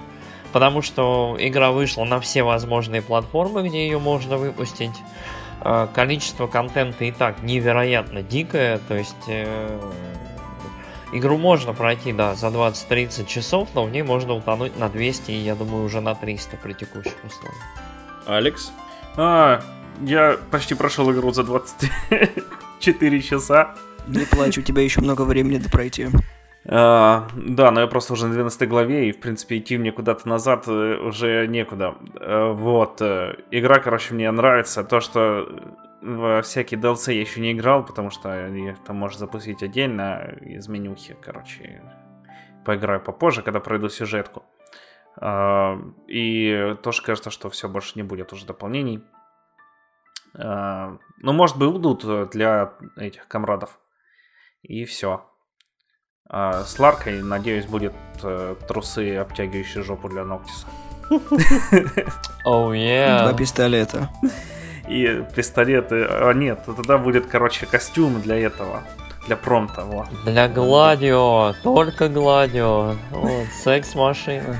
Потому 0.52 0.82
что 0.82 1.36
игра 1.38 1.70
вышла 1.70 2.04
на 2.04 2.18
все 2.18 2.42
возможные 2.42 3.02
платформы, 3.02 3.68
где 3.68 3.84
ее 3.84 3.98
можно 3.98 4.36
выпустить. 4.36 4.94
Э, 5.62 5.88
количество 5.92 6.46
контента 6.46 7.04
и 7.04 7.10
так 7.10 7.42
невероятно 7.42 8.22
дикое, 8.22 8.78
то 8.88 8.96
есть 8.96 9.16
э, 9.26 9.78
игру 11.18 11.38
можно 11.38 11.72
пройти, 11.72 12.12
да, 12.12 12.34
за 12.34 12.48
20-30 12.48 13.26
часов, 13.26 13.68
но 13.74 13.84
в 13.84 13.90
ней 13.90 14.02
можно 14.02 14.34
утонуть 14.34 14.78
на 14.78 14.88
200 14.88 15.30
и, 15.30 15.34
я 15.34 15.54
думаю, 15.54 15.84
уже 15.84 16.00
на 16.00 16.14
300 16.14 16.56
при 16.56 16.72
текущих 16.72 17.14
условиях. 17.24 17.62
Алекс? 18.26 18.72
А, 19.16 19.60
я 20.02 20.38
почти 20.50 20.74
прошел 20.74 21.10
игру 21.12 21.32
за 21.32 21.44
24 21.44 23.22
часа. 23.22 23.74
Не 24.06 24.24
плачь, 24.24 24.58
у 24.58 24.62
тебя 24.62 24.82
еще 24.82 25.00
много 25.00 25.22
времени 25.22 25.58
до 25.58 25.70
пройти. 25.70 26.08
А, 26.68 27.28
да, 27.34 27.70
но 27.70 27.80
я 27.80 27.86
просто 27.86 28.12
уже 28.12 28.26
на 28.26 28.34
12 28.34 28.68
главе, 28.68 29.08
и, 29.08 29.12
в 29.12 29.20
принципе, 29.20 29.58
идти 29.58 29.78
мне 29.78 29.92
куда-то 29.92 30.28
назад 30.28 30.64
э, 30.66 30.96
уже 30.98 31.46
некуда. 31.46 31.94
А, 32.16 32.52
вот. 32.52 33.00
Э, 33.00 33.36
игра, 33.50 33.78
короче, 33.78 34.14
мне 34.14 34.30
нравится. 34.30 34.82
То, 34.82 35.00
что 35.00 35.48
во 36.06 36.42
всякие 36.42 36.80
DLC 36.80 37.14
я 37.14 37.20
еще 37.20 37.40
не 37.40 37.52
играл, 37.52 37.84
потому 37.84 38.10
что 38.10 38.46
их 38.46 38.78
там 38.84 38.96
можно 38.96 39.18
запустить 39.18 39.62
отдельно 39.62 40.36
из 40.40 40.68
менюхи, 40.68 41.16
короче. 41.20 41.82
Поиграю 42.64 43.00
попозже, 43.00 43.42
когда 43.42 43.60
пройду 43.60 43.88
сюжетку. 43.88 44.44
А, 45.18 45.78
и 46.08 46.76
тоже 46.82 47.02
кажется, 47.02 47.30
что 47.30 47.50
все, 47.50 47.68
больше 47.68 47.92
не 47.96 48.02
будет 48.02 48.32
уже 48.32 48.46
дополнений. 48.46 49.02
Ну, 50.34 50.98
может 51.32 51.56
быть, 51.56 51.70
будут 51.70 52.30
для 52.30 52.74
этих 52.96 53.26
комрадов. 53.26 53.78
И 54.62 54.84
все. 54.84 55.24
А 56.28 56.64
с 56.64 56.78
Ларкой, 56.78 57.22
надеюсь, 57.22 57.66
будет 57.66 57.94
э, 58.22 58.56
трусы, 58.66 59.16
обтягивающие 59.16 59.82
жопу 59.84 60.08
для 60.08 60.24
Ноктиса. 60.24 60.66
Оу, 62.44 62.72
oh, 62.72 62.76
yeah. 62.76 63.22
Два 63.22 63.32
пистолета. 63.32 64.10
И 64.88 65.22
пистолеты. 65.34 66.06
А 66.08 66.32
нет, 66.32 66.60
тогда 66.64 66.98
будет, 66.98 67.26
короче, 67.26 67.66
костюм 67.66 68.20
для 68.20 68.36
этого. 68.36 68.82
Для 69.26 69.36
промта, 69.36 69.82
вот. 69.84 70.06
Для 70.24 70.48
Гладио, 70.48 71.54
только 71.64 72.08
Гладио. 72.08 72.94
Вот, 73.10 73.46
секс-машина. 73.64 74.56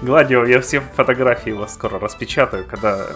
Гладио, 0.00 0.44
я 0.44 0.60
все 0.60 0.80
фотографии 0.80 1.50
его 1.50 1.66
скоро 1.66 1.98
распечатаю, 1.98 2.64
когда 2.64 3.06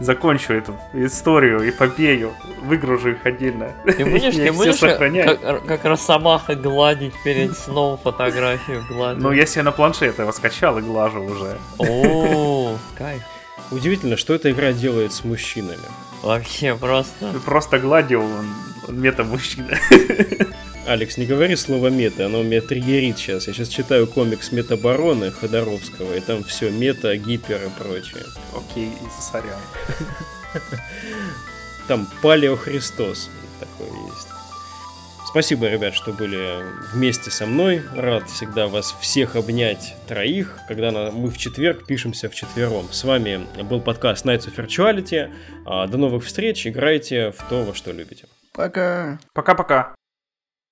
закончу 0.00 0.54
эту 0.54 0.74
историю, 0.92 1.68
эпопею, 1.68 2.32
выгружу 2.62 3.10
их 3.10 3.24
отдельно. 3.24 3.72
Ты 3.84 4.04
будешь, 4.04 4.34
ты 4.34 4.52
будешь 4.52 4.80
как, 4.80 5.64
как 5.64 5.84
Росомаха 5.84 6.54
гладить 6.54 7.14
перед 7.22 7.56
сном 7.56 7.98
фотографию 7.98 8.84
гладить? 8.88 9.22
Ну, 9.22 9.32
я 9.32 9.46
себе 9.46 9.62
на 9.62 9.72
планшет 9.72 10.18
его 10.18 10.32
скачал 10.32 10.78
и 10.78 10.82
глажу 10.82 11.22
уже. 11.22 11.58
О, 11.78 12.76
кайф. 12.96 13.22
Удивительно, 13.70 14.16
что 14.16 14.34
эта 14.34 14.50
игра 14.50 14.72
делает 14.72 15.12
с 15.12 15.24
мужчинами. 15.24 15.78
Вообще 16.22 16.76
просто. 16.76 17.32
Просто 17.44 17.78
гладил, 17.78 18.22
он, 18.22 18.46
он 18.88 19.00
мета-мужчина. 19.00 19.78
Алекс, 20.86 21.16
не 21.16 21.26
говори 21.26 21.56
слово 21.56 21.88
мета, 21.88 22.26
оно 22.26 22.42
меня 22.42 22.60
триггерит 22.60 23.18
сейчас. 23.18 23.46
Я 23.46 23.54
сейчас 23.54 23.68
читаю 23.68 24.06
комикс 24.06 24.50
Метабороны 24.50 25.30
Ходоровского, 25.30 26.14
и 26.14 26.20
там 26.20 26.42
все 26.42 26.70
мета, 26.70 27.16
гипер 27.16 27.60
и 27.62 27.68
прочее. 27.80 28.24
Окей, 28.54 28.92
сорян. 29.20 29.60
Там 31.86 32.08
Палео 32.22 32.56
Христос. 32.56 33.30
Спасибо, 35.30 35.68
ребят, 35.68 35.94
что 35.94 36.12
были 36.12 36.64
вместе 36.92 37.30
со 37.30 37.46
мной. 37.46 37.82
Рад 37.94 38.28
всегда 38.28 38.66
вас 38.66 38.96
всех 39.00 39.36
обнять 39.36 39.94
троих, 40.08 40.58
когда 40.66 40.90
мы 41.12 41.30
в 41.30 41.38
четверг 41.38 41.86
пишемся 41.86 42.28
в 42.28 42.34
четвером. 42.34 42.88
С 42.90 43.04
вами 43.04 43.46
был 43.62 43.80
подкаст 43.80 44.26
Nights 44.26 44.48
of 44.48 44.56
Virtuality. 44.56 45.32
А, 45.64 45.86
до 45.86 45.98
новых 45.98 46.24
встреч. 46.24 46.66
Играйте 46.66 47.30
в 47.30 47.48
то, 47.48 47.62
во 47.62 47.76
что 47.76 47.92
любите. 47.92 48.24
Пока. 48.52 49.20
Пока-пока. 49.32 49.94